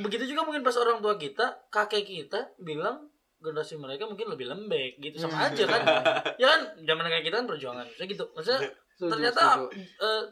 [0.00, 3.06] begitu juga mungkin pas orang tua kita, kakek kita bilang
[3.38, 5.46] generasi mereka mungkin lebih lembek gitu sama Hmm.
[5.46, 5.80] aja kan.
[6.42, 7.86] ya kan zaman kayak kita kan perjuangan.
[7.86, 8.24] Maksudnya gitu.
[8.32, 8.60] Maksudnya
[8.90, 9.42] Setuju, ternyata
[9.78, 10.22] eh,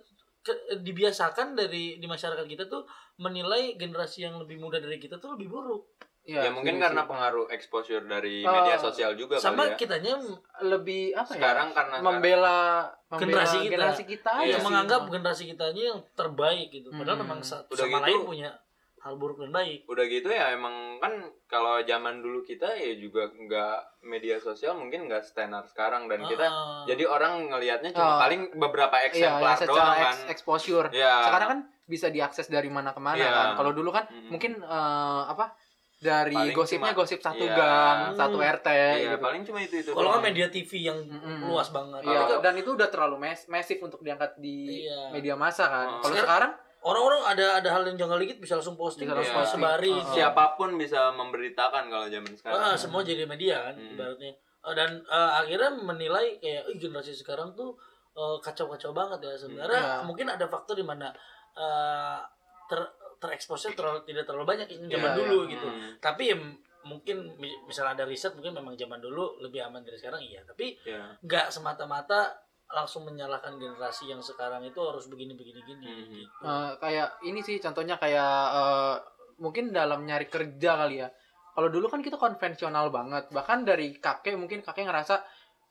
[0.43, 2.83] ke- dibiasakan dari di masyarakat kita tuh
[3.17, 5.87] menilai generasi yang lebih muda dari kita tuh lebih buruk.
[6.27, 7.09] Ya, mungkin setuju karena sih.
[7.09, 9.77] pengaruh exposure dari Oh, media sosial juga Sama kali ya.
[9.79, 10.13] kitanya
[10.61, 11.75] lebih apa Sekarang ya?
[11.77, 12.59] karena membela,
[13.07, 13.73] membela Generasi kita.
[13.73, 14.67] generasi kita Iya yang sih.
[14.67, 16.89] menganggap generasi kitanya yang terbaik gitu.
[16.91, 17.25] Padahal Hmm.
[17.25, 18.51] memang satu Udah sama gitu- lain punya
[18.99, 19.87] hal buruk dan baik.
[19.87, 21.15] udah gitu ya emang kan
[21.45, 26.43] kalau zaman dulu kita ya juga nggak media sosial mungkin nggak standar sekarang dan kita
[26.43, 26.83] Ah.
[26.85, 28.19] jadi orang ngelihatnya cuma Oh.
[28.19, 30.87] paling beberapa Iya, eksemplar ya, doang secara kan ex- exposure.
[30.91, 33.31] ya Sekarang kan bisa diakses dari mana ke mana Iya.
[33.31, 33.49] kan.
[33.55, 34.27] Kalau dulu kan Mm-mm.
[34.29, 35.55] mungkin eh, apa?
[35.97, 37.57] Dari Paling gosipnya cuma- gosip satu iya.
[37.57, 39.17] gang, satu RT iya gitu.
[39.19, 40.29] paling cuma itu itu kalau nggak doang.
[40.29, 41.49] media TV yang Mm-mm.
[41.49, 42.05] luas banget.
[42.05, 45.09] Iya, Tapi dan itu udah terlalu mas- masif untuk diangkat di Iya.
[45.11, 45.89] media massa kan.
[45.91, 46.01] Oh.
[46.03, 49.89] Kalau Sekarang- orang-orang ada ada hal yang jangan dikit bisa langsung posting, Bisa langsung sebari.
[49.89, 50.05] posting.
[50.07, 50.15] Oh.
[50.15, 53.91] siapa pun bisa memberitakan kalau zaman sekarang Ah, semua jadi media kan Hmm.
[53.91, 54.33] ibaratnya.
[54.61, 57.73] Ah, dan ah, akhirnya menilai kayak "Ih, generasi sekarang tuh
[58.13, 59.97] eh, kacau-kacau banget ya sebenarnya Iya.
[60.03, 61.09] mungkin ada faktor di mana
[61.55, 62.19] eh,
[62.67, 62.81] ter
[63.27, 65.51] tereksposnya terlalu tidak terlalu banyak yang zaman Iya, dulu iya.
[65.51, 65.93] gitu Hmm.
[65.99, 66.37] tapi ya
[66.83, 70.79] mungkin mi- misalnya ada riset mungkin memang zaman dulu lebih aman dari sekarang iya tapi
[70.81, 71.19] Ya.
[71.19, 76.11] nggak semata-mata langsung menyalahkan generasi yang sekarang itu harus begini begini gini Hmm.
[76.13, 76.43] gitu.
[76.43, 78.97] Eh, kayak ini sih contohnya kayak eh,
[79.37, 81.11] mungkin dalam nyari kerja kali ya.
[81.53, 83.31] Kalau dulu kan kita konvensional banget.
[83.31, 85.15] Bahkan dari kakek mungkin kakek ngerasa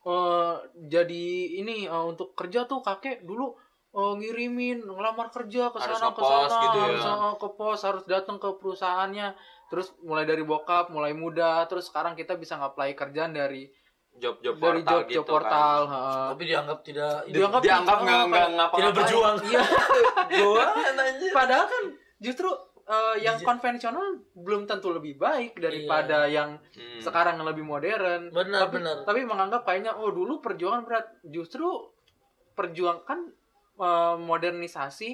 [0.03, 1.25] eh, jadi
[1.57, 3.55] ini eh, untuk kerja tuh kakek dulu
[3.95, 6.85] eh, ngirimin ngelamar kerja ke Harus sana ke sana gitu ya.
[6.85, 9.27] harus eh, ke pos harus datang ke perusahaannya
[9.65, 13.71] terus mulai dari bokap mulai muda terus sekarang kita bisa ngapply kerjaan dari
[14.15, 15.91] Job-job dari portal job gitu job portal kan.
[15.91, 16.25] heeh.
[16.29, 19.63] tapi dianggap tidak Dianggap Dianggap nggak nggak ngapa tidak berjuang iya
[20.39, 21.31] Gua anjir.
[21.31, 21.83] Padahal kan
[22.17, 22.47] justru
[22.85, 27.01] eh, yang Dij- konvensional belum tentu lebih baik daripada yang Hmm.
[27.01, 28.31] sekarang yang lebih modern.
[28.31, 31.11] benar tapi, benar tapi menganggap kayaknya oh dulu perjuangan berat.
[31.25, 31.67] Justru
[32.53, 33.03] perjuang
[33.77, 35.09] eh, modernisasi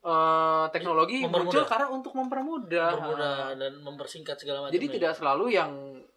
[0.00, 1.44] eh, teknologi Mempermudah.
[1.44, 2.88] muncul karena untuk mempermudah.
[2.90, 4.92] bermudah dan mempersingkat segala macam Jadi ya.
[4.96, 5.70] tidak selalu yang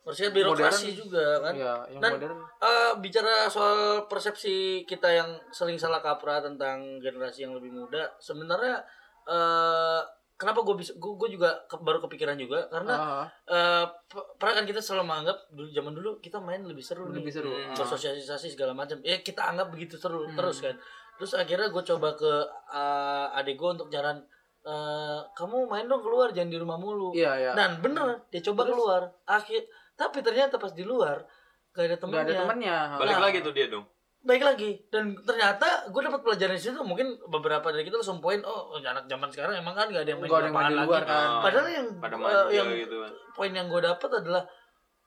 [0.04, 1.00] Maksudnya birokrasi modern.
[1.00, 2.38] juga kan ya yang Dan- modern.
[2.60, 8.84] Eh, bicara soal persepsi kita yang sering salah kaprah tentang generasi yang lebih muda, sebenarnya
[9.26, 10.02] eh
[10.34, 14.80] kenapa gue bisa gue juga ke- baru kepikiran juga karena eh p- pernah kan kita
[14.80, 17.52] selalu menganggap dulu zaman dulu kita main lebih seru lebih nih seru.
[17.74, 20.36] Bersosialisasi segala macam ya kita anggap begitu seru Hmm.
[20.36, 20.76] terus kan
[21.24, 22.34] terus akhirnya gue coba ke
[22.70, 24.20] eh, adik gue untuk jalan
[24.62, 27.52] eh, kamu main dong keluar jangan di rumah mulu Iya, iya.
[27.56, 28.76] dan bener dia coba Terus?
[28.76, 29.64] keluar akhir
[29.96, 31.24] tapi ternyata pas di luar
[31.72, 32.76] gak ada temennya ada temannya.
[32.98, 33.24] Balik Nah.
[33.24, 33.88] lagi tuh dia dong.
[34.20, 38.40] baik lagi dan ternyata gue dapat pelajaran di situ mungkin beberapa dari kita langsung poin
[38.42, 40.76] oh anak zaman sekarang emang kan gak ada yang main di ada yang main di
[40.76, 41.28] lagi luar kan.
[41.28, 43.12] Ah, padahal yang pada manja yang gitu kan.
[43.32, 44.44] poin yang gue dapat adalah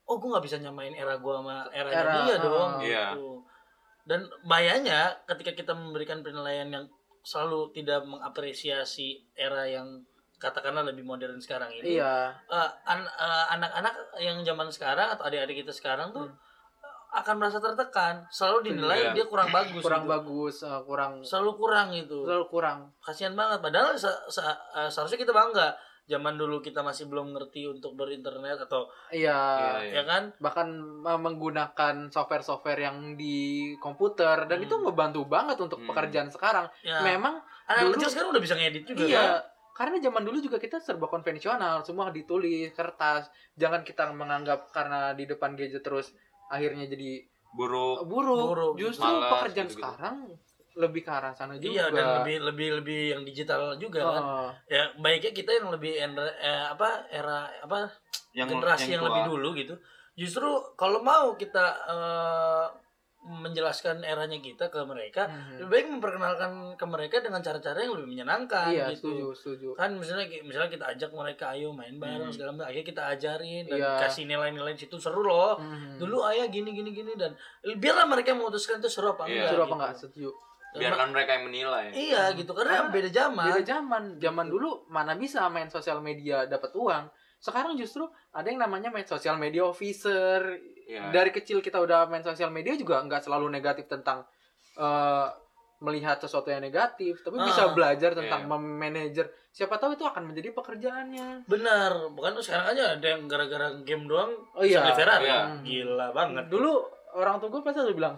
[0.05, 2.39] oh gue nggak bisa nyamain era gue sama era, Era, dia ah.
[2.41, 3.05] dong Iya.
[3.13, 3.29] gitu
[4.07, 6.85] dan bahayanya ketika kita memberikan penilaian yang
[7.21, 12.31] selalu tidak mengapresiasi era yang katakanlah lebih modern sekarang ini Iya.
[12.47, 16.39] eh, an- eh, anak-anak yang zaman sekarang atau adik-adik kita sekarang tuh Hmm.
[16.79, 19.13] eh, akan merasa tertekan selalu dinilai Iya.
[19.13, 20.13] dia kurang bagus Kurang gitu.
[20.13, 22.79] bagus, eh, kurang selalu kurang itu selalu kurang.
[23.01, 24.45] kasihan banget padahal se- se-
[24.77, 25.75] eh, seharusnya kita bangga
[26.07, 29.35] zaman dulu kita masih belum ngerti untuk berinternet atau Iya.
[29.35, 29.93] Iya, iya.
[29.93, 30.69] ya kan bahkan
[31.03, 33.37] menggunakan software-software yang di
[33.77, 34.67] komputer dan Hmm.
[34.67, 35.89] itu ngebantu banget untuk Hmm.
[35.89, 36.71] pekerjaan sekarang.
[36.81, 39.31] ya Memang anak dulu- kecil sekarang udah bisa ngedit juga iya, kan
[39.77, 43.29] karena zaman dulu juga kita serba konvensional, semua ditulis kertas.
[43.55, 46.15] Jangan kita menganggap karena di depan gadget terus
[46.47, 48.05] akhirnya jadi Buruk.
[48.05, 48.47] buruk.
[48.49, 48.75] Buruk.
[48.77, 49.83] Justru Malas, pekerjaan gitu-gitu.
[49.83, 50.17] sekarang
[50.77, 51.73] lebih ke arah sana juga.
[51.73, 55.97] iya dan lebih lebih lebih yang digital juga kan Oh, ya baiknya kita yang lebih
[55.97, 57.89] en- eh, apa era apa
[58.31, 59.09] Yang generasi yang, tua.
[59.09, 59.75] lebih dulu gitu
[60.15, 62.67] justru kalau mau kita eh,
[63.27, 65.59] menjelaskan eranya kita ke mereka mhm.
[65.59, 69.69] lebih baik memperkenalkan ke mereka dengan cara-cara yang lebih menyenangkan Iya, gitu setuju, setuju.
[69.75, 72.31] kan misalnya misalnya kita ajak mereka ayo main bareng Hmm.
[72.31, 73.91] segala macam akhirnya kita ajarin dan Iya.
[73.99, 75.99] kasih nilai-nilai situ seru loh Mhm.
[75.99, 77.35] dulu ayah gini gini gini dan
[77.75, 79.33] biarlah mereka memutuskan itu seru apa Iya.
[79.33, 79.75] enggak Seru apa gitu.
[79.75, 79.93] enggak?
[79.97, 80.31] Setuju.
[80.79, 81.87] Biarkan mereka yang menilai.
[81.91, 84.03] iya gitu karena Karena beda zaman Beda zaman.
[84.17, 87.05] Zaman dulu mana bisa main sosial media dapat uang.
[87.37, 90.41] Sekarang justru ada yang namanya main sosial media officer.
[90.83, 91.11] Iya.
[91.11, 94.25] Dari kecil kita udah main sosial media juga nggak selalu negatif tentang
[94.75, 95.29] eh,
[95.79, 98.49] melihat sesuatu yang negatif, tapi Ah, bisa belajar tentang iya.
[98.49, 99.27] memanajer.
[99.51, 101.45] Siapa tahu itu akan menjadi pekerjaannya.
[101.47, 104.89] benar bukan sekarang aja ada yang gara-gara game doang Oh iya.
[104.91, 105.61] Ferrari Iya.
[105.63, 106.73] gila banget Dulu
[107.15, 108.17] orang tua gue pasti selalu bilang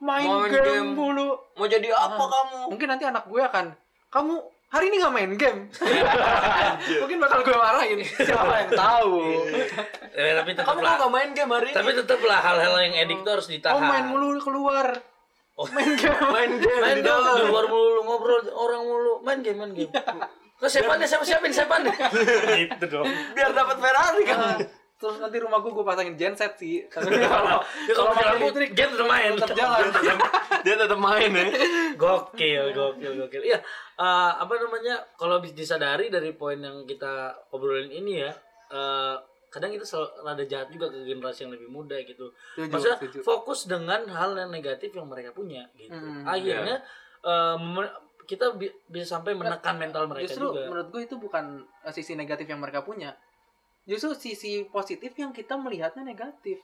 [0.00, 1.28] main, Main game, game." mulu.
[1.52, 2.28] Mau jadi apa Ah.
[2.28, 2.58] kamu?
[2.70, 3.66] Mungkin nanti anak gue akan
[4.08, 4.34] kamu
[4.68, 5.60] hari ini nggak main game.
[7.02, 7.98] Mungkin bakal gue marahin.
[8.26, 9.14] Siapa yang tahu?
[10.10, 11.74] Eh, tapi tetap Kamu kok lah gak main game hari ini?
[11.74, 14.86] tapi tetap lah hal-hal yang edik harus ditahan Oh main mulu keluar.
[15.54, 15.66] Oh.
[15.68, 16.14] Main game.
[16.36, 17.34] main game main dalam.
[17.34, 19.90] di luar mulu ngobrol orang mulu main game main game
[20.58, 21.94] Kok siapa nih siapa siapin siapa nih
[22.66, 24.58] gitu dong Biar dapat Ferrari kan.
[24.98, 26.82] Terus nanti rumah gue gue pasangin genset sih.
[26.84, 29.84] Tapi kalau kalau jalan putri game tetap main tetap jalan.
[30.58, 31.44] Dia tetap main ya.
[31.94, 33.58] gokil gokil gokil iya
[33.94, 37.10] eh, apa namanya kalau bisa disadari dari poin yang kita
[37.50, 38.30] obrolin ini ya
[38.68, 39.16] eh,
[39.48, 43.18] kadang kita selalu rada jahat juga ke generasi yang lebih muda gitu Setuju, maksudnya setuju.
[43.22, 46.82] fokus dengan hal yang negatif yang mereka punya gitu Hmm, akhirnya
[47.20, 51.44] eh, me- kita bi- bisa sampai menekan mental mereka Justru juga menurut gue itu bukan
[51.80, 53.16] eh, sisi negatif yang mereka punya.
[53.88, 56.60] Justru sisi positif yang kita melihatnya negatif.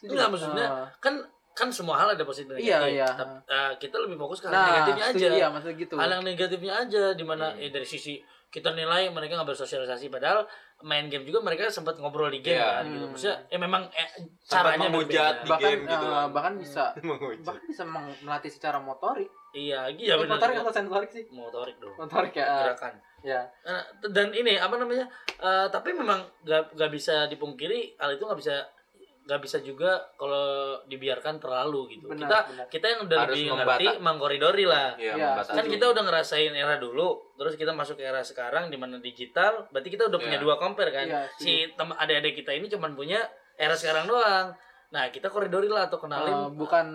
[0.00, 0.28] Enggak, nggak?
[0.30, 0.86] maksudnya Ah.
[0.96, 1.14] kan
[1.52, 3.08] kan semua hal ada positif Iya, negatif iya.
[3.12, 5.94] Tapi, eh, kita lebih fokus ke hal nah, negatifnya aja Iya, maksudnya gitu.
[5.94, 7.60] hal yang negatifnya aja di mana Hmm.
[7.60, 8.16] eh, dari sisi
[8.48, 10.44] kita nilai mereka nggak bersosialisasi padahal
[10.82, 12.68] main game juga mereka sempat ngobrol di game Iya.
[12.74, 13.12] kan gitu Hmm.
[13.12, 14.08] maksudnya ya memang eh,
[14.40, 16.28] Sempat caranya menghujat di bahkan game gitu eh, kan.
[16.30, 16.84] bahkan bisa
[17.44, 17.82] bahkan bisa
[18.18, 19.28] melatih secara motorik.
[19.52, 21.24] iya iya Eh, benar motorik atau sensorik sih?
[21.28, 22.48] motorik dong Motorik ya.
[22.64, 23.46] gerakan Ya.
[23.62, 25.06] Nah, dan ini apa namanya
[25.36, 28.54] eh, tapi memang gak, gak bisa dipungkiri hal itu nggak bisa
[29.22, 30.42] nggak bisa juga kalau
[30.84, 32.66] dibiarkan terlalu gitu Benar, kita benar.
[32.66, 35.54] kita yang udah Harus lebih membata- ngerti mengkoridori lah Iya, Iya, membatasi.
[35.54, 39.70] kan kita udah ngerasain era dulu terus kita masuk ke era sekarang di mana digital
[39.70, 40.42] berarti kita udah punya Iya.
[40.42, 43.22] dua compare kan Iya, si tem adik-adik kita ini cuman punya
[43.54, 44.50] era sekarang doang
[44.92, 46.86] nah kita koridori lah atau Eh, kenalin bukan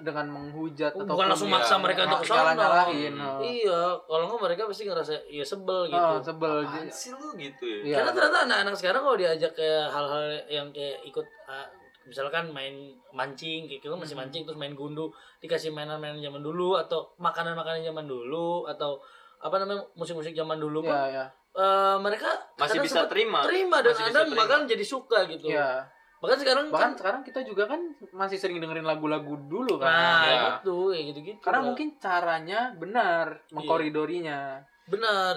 [0.00, 2.64] dengan menghujat bukan ataupun langsung ya, maksa mereka untuk ke sana.
[2.82, 3.20] Hmm.
[3.20, 3.38] oh.
[3.38, 6.64] iya kalau nggak mereka pasti ngerasa iya sebel gitu Oh, sebel.
[6.64, 7.80] Apaan sih lu gitu ya?
[7.84, 7.96] Iya.
[8.00, 11.68] Karena ternyata anak-anak sekarang kalau diajak ke hal-hal yang kayak ikut ah,
[12.02, 12.74] misalkan main
[13.10, 14.24] mancing kayak gitu masih Hmm.
[14.24, 18.96] mancing terus main gundu dikasih mainan-mainan zaman dulu atau makanan-makanan zaman dulu atau
[19.38, 21.24] apa namanya musik-musik zaman dulu Iya, iya.
[21.52, 23.44] eh, mereka Masih bisa terima.
[23.44, 24.38] terima dan Masih bisa ada terima.
[24.40, 25.84] bahkan jadi suka gitu Iya.
[26.22, 27.82] Bahkan sekarang Bahkan kan sekarang kita juga kan
[28.14, 29.90] masih sering dengerin lagu-lagu dulu kan.
[29.90, 30.42] nah Ya.
[30.54, 31.66] itu kayak gitu-gitu Karena lah.
[31.66, 33.52] mungkin caranya benar Iya.
[33.52, 34.40] mengkoridorinya.
[34.84, 35.34] benar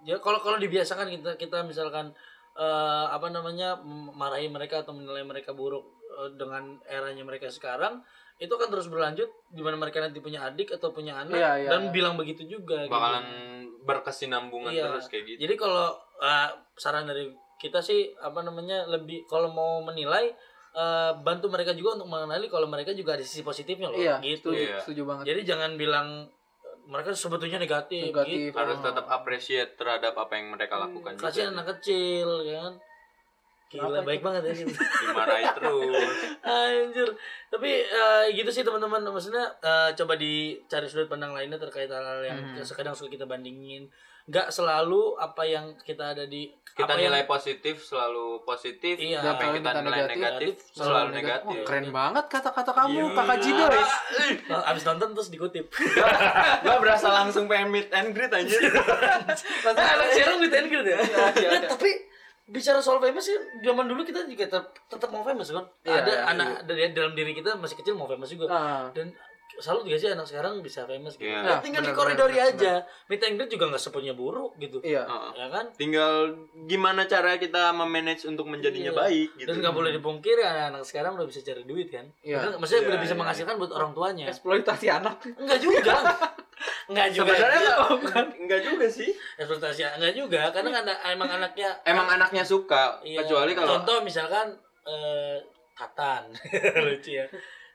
[0.00, 2.10] ya kalau kalau dibiasakan kita kita misalkan
[2.52, 3.78] eh, apa namanya
[4.10, 8.02] marahi mereka atau menilai mereka buruk eh, dengan eranya mereka sekarang
[8.36, 11.68] itu akan terus berlanjut di mana mereka nanti punya adik atau punya anak Iya, iya,
[11.68, 11.92] dan iya.
[11.92, 12.90] bilang begitu juga gitu.
[12.90, 13.26] Bakalan
[13.84, 14.88] berkesinambungan Iya.
[14.88, 15.38] terus kayak gitu.
[15.44, 15.86] jadi kalau
[16.18, 17.30] eh, saran dari
[17.60, 20.32] kita sih apa namanya lebih kalau mau menilai
[20.70, 24.48] eh, bantu mereka juga untuk mengenali kalau mereka juga ada sisi positifnya loh Iya, gitu
[24.48, 24.78] setuju, Iya.
[24.80, 25.24] setuju banget.
[25.26, 26.08] jadi jangan bilang
[26.86, 28.50] mereka sebetulnya negatif, Negatif.
[28.50, 28.56] gitu.
[28.56, 28.84] Harus Oh.
[28.84, 31.26] tetap appreciate terhadap apa yang mereka lakukan juga.
[31.26, 32.74] kasihan anak kecil kan
[33.68, 34.26] gila Kenapa baik itu?
[34.26, 34.72] banget ya ini.
[34.74, 36.10] Dimarahi terus.
[36.40, 37.08] anjir
[37.46, 42.38] tapi eh, gitu sih teman-teman maksudnya eh, coba dicari sudut pandang lainnya terkait hal-hal yang
[42.40, 42.58] Hmm.
[42.58, 43.86] kadang suka kita bandingin
[44.30, 48.94] nggak selalu apa yang kita ada di Kita apa yang- nilai positif selalu positif.
[48.96, 49.26] Iya.
[49.26, 51.60] Apa yang kita kita nilai negatif, negatif selalu selalu negatif.
[51.66, 53.16] keren banget kata-kata kamu, Iya.
[53.18, 53.80] Kakak Jidoy.
[54.46, 55.66] Nah, abis nonton terus dikutip
[56.62, 58.62] Gua berasa langsung pengen meet and greet anjir.
[58.62, 59.34] nah,
[59.74, 60.98] anak sekarang with and greet ya
[61.34, 61.90] iya, Ya, tapi
[62.46, 66.10] bicara soal famous sih zaman dulu kita juga tetap, tetap mau famous kan Iya, ada
[66.12, 69.10] iya, anak dari dalam diri kita masih kecil mau famous juga Ah, dan
[69.58, 71.26] selalu juga sih anak sekarang bisa famous gitu.
[71.26, 71.42] Iya.
[71.42, 72.72] Ya, tinggal di benar, koridori benar, aja.
[73.06, 74.78] Meet and greet juga nggak sepenuhnya buruk gitu.
[74.80, 75.02] iya.
[75.02, 75.30] Heeh.
[75.34, 75.64] Ya kan?
[75.72, 76.12] Tinggal
[76.64, 79.00] gimana cara kita memanage untuk menjadinya Iya.
[79.00, 79.48] baik gitu.
[79.48, 82.06] Dan nggak boleh dipungkiri anak-anak sekarang udah bisa cari duit kan?
[82.20, 82.38] Iya.
[82.40, 82.56] Bener?
[82.56, 84.26] Maksudnya Iya, udah bisa iya, menghasilkan buat orang tuanya.
[84.28, 85.16] Eksploitasi anak.
[85.34, 85.94] Enggak juga.
[86.90, 87.32] Enggak juga.
[87.32, 89.10] Sebenarnya enggak, enggak juga sih.
[89.36, 90.40] ekspektasi enggak juga.
[90.50, 93.24] Kadang anak emang anaknya Emang anaknya suka, Iya.
[93.24, 95.38] kecuali kalau contoh misalkan eh
[95.72, 96.28] Tatan
[96.84, 97.24] lucu ya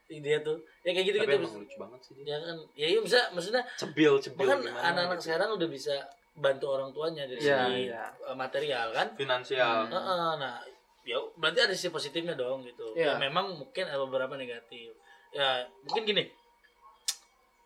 [0.05, 2.25] dia tuh ya kayak gitu tapi gitu emang lucu banget sih dia.
[2.27, 5.25] ya kan ya iya bisa maksudnya Cebil, cebil gimana anak-anak gitu.
[5.25, 5.95] sekarang udah bisa
[6.35, 9.87] bantu orang tuanya dari Iya, segi eh, material kan finansial.
[9.87, 10.61] Heeh, nah
[11.01, 13.23] ya berarti ada sisi positifnya dong gitu ya Iya.
[13.23, 14.93] memang mungkin ada beberapa negatif
[15.31, 16.23] ya mungkin gini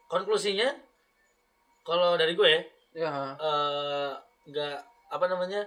[0.07, 0.69] konklusinya
[1.83, 3.37] kalau dari gue ya Ya.
[3.37, 4.11] eh,
[4.45, 4.77] nggak
[5.09, 5.61] apa namanya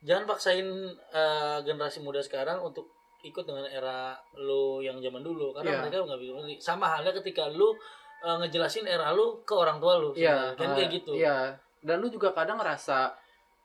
[0.00, 0.66] jangan paksain
[1.12, 2.90] eh, generasi muda sekarang untuk
[3.22, 5.80] ikut dengan era lu yang zaman dulu karena Iya.
[5.82, 6.54] mereka nggak bisa ngerti.
[6.58, 7.76] sama halnya ketika lu
[8.18, 10.54] eh, ngejelasin era lu ke orang tua lu Iya, sebenarnya.
[10.54, 11.36] kan ah, kayak gitu Iya.
[11.80, 12.98] Dan lu juga kadang ngerasa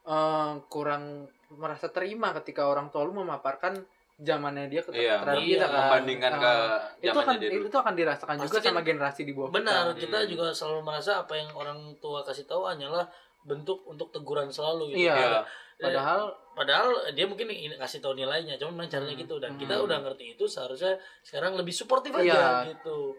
[0.05, 3.83] eh, kurang merasa terima ketika orang tua lu memaparkan
[4.15, 5.49] zamannya dia ke Iya, terhadap Iya.
[5.49, 5.75] kita kan.
[5.81, 7.65] membandingkan ke Ah, itu akan zamannya dia dulu.
[7.65, 9.99] itu akan dirasakan Pasti juga kan- sama generasi di bawah benar kita.
[10.01, 10.29] kita Hmm.
[10.29, 13.03] juga selalu merasa apa yang orang tua kasih tahu hanyalah
[13.41, 15.15] bentuk untuk teguran selalu gitu Iya.
[15.15, 15.39] Iya.
[15.77, 16.21] Padahal
[16.51, 19.21] padahal dia mungkin kasih tahu nilainya cuman caranya Hmm.
[19.21, 19.85] gitu dan kita Hmm.
[19.85, 22.23] udah ngerti itu seharusnya sekarang lebih suportif aja
[22.63, 22.71] Iya.
[22.71, 23.11] gitu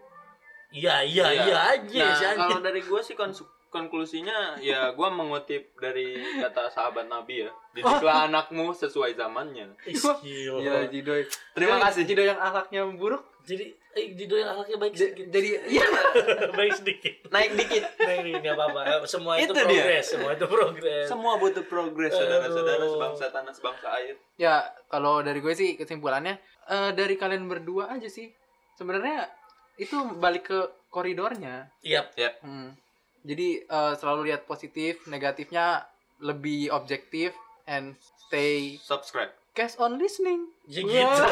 [0.73, 1.45] iya iya Iya.
[1.45, 2.41] iya aja Nah, si anjing.
[2.49, 7.93] kalau dari gue sih konsu- konklusinya ya gue mengutip dari kata sahabat Nabi ya didiklah
[8.27, 10.17] anakmu sesuai zamannya gila.
[10.57, 11.23] Gila Jidoy.
[11.53, 12.03] Terima Jidoy- kasih.
[12.05, 13.21] Jidoy yang akhlaknya buruk.
[13.45, 15.87] jadi eh, Dido yang anaknya baik sedikit Jadi iya.
[16.59, 19.65] baik sedikit naik dikit baik sedikit nggak apa-apa semua itu, Itu dia.
[19.65, 25.41] progres semua itu progres semua butuh progres saudara-saudara sebangsa tanah sebangsa air Ya, kalau dari
[25.41, 26.37] gue sih kesimpulannya
[26.69, 28.29] eh, dari kalian berdua aja sih.
[28.77, 29.33] Sebenarnya
[29.81, 30.61] itu balik ke
[30.93, 31.73] koridornya.
[31.81, 32.05] iya
[32.45, 32.77] Hmm.
[33.25, 35.89] Jadi eh, selalu lihat positif, negatifnya
[36.21, 37.33] lebih objektif
[37.65, 37.97] and
[38.29, 40.53] stay subscribe cash on listening.
[40.67, 41.25] ya gitu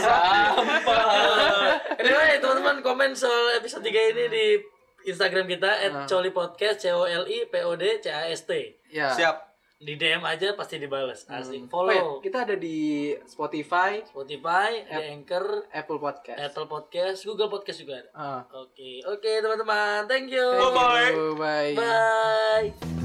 [0.00, 1.02] sampah
[1.98, 4.46] anyway teman-teman komen soal episode 3 ini di
[5.04, 6.06] Instagram kita at Ah.
[6.06, 8.52] Coli Podcast C O L I P O D C A S T
[8.88, 9.10] Ya.
[9.10, 14.86] siap di DM aja pasti dibales asing Oh ya, follow kita ada di Spotify, Spotify,
[14.86, 16.38] ada Anchor, Apple Podcast.
[16.38, 18.10] Apple Podcast, Google Podcast juga ada.
[18.14, 18.40] Ah.
[18.54, 20.46] Oke, oke teman-teman, thank you.
[20.54, 21.10] Thank Bye-bye.
[21.10, 21.74] you, Bye.
[21.74, 23.01] Bye.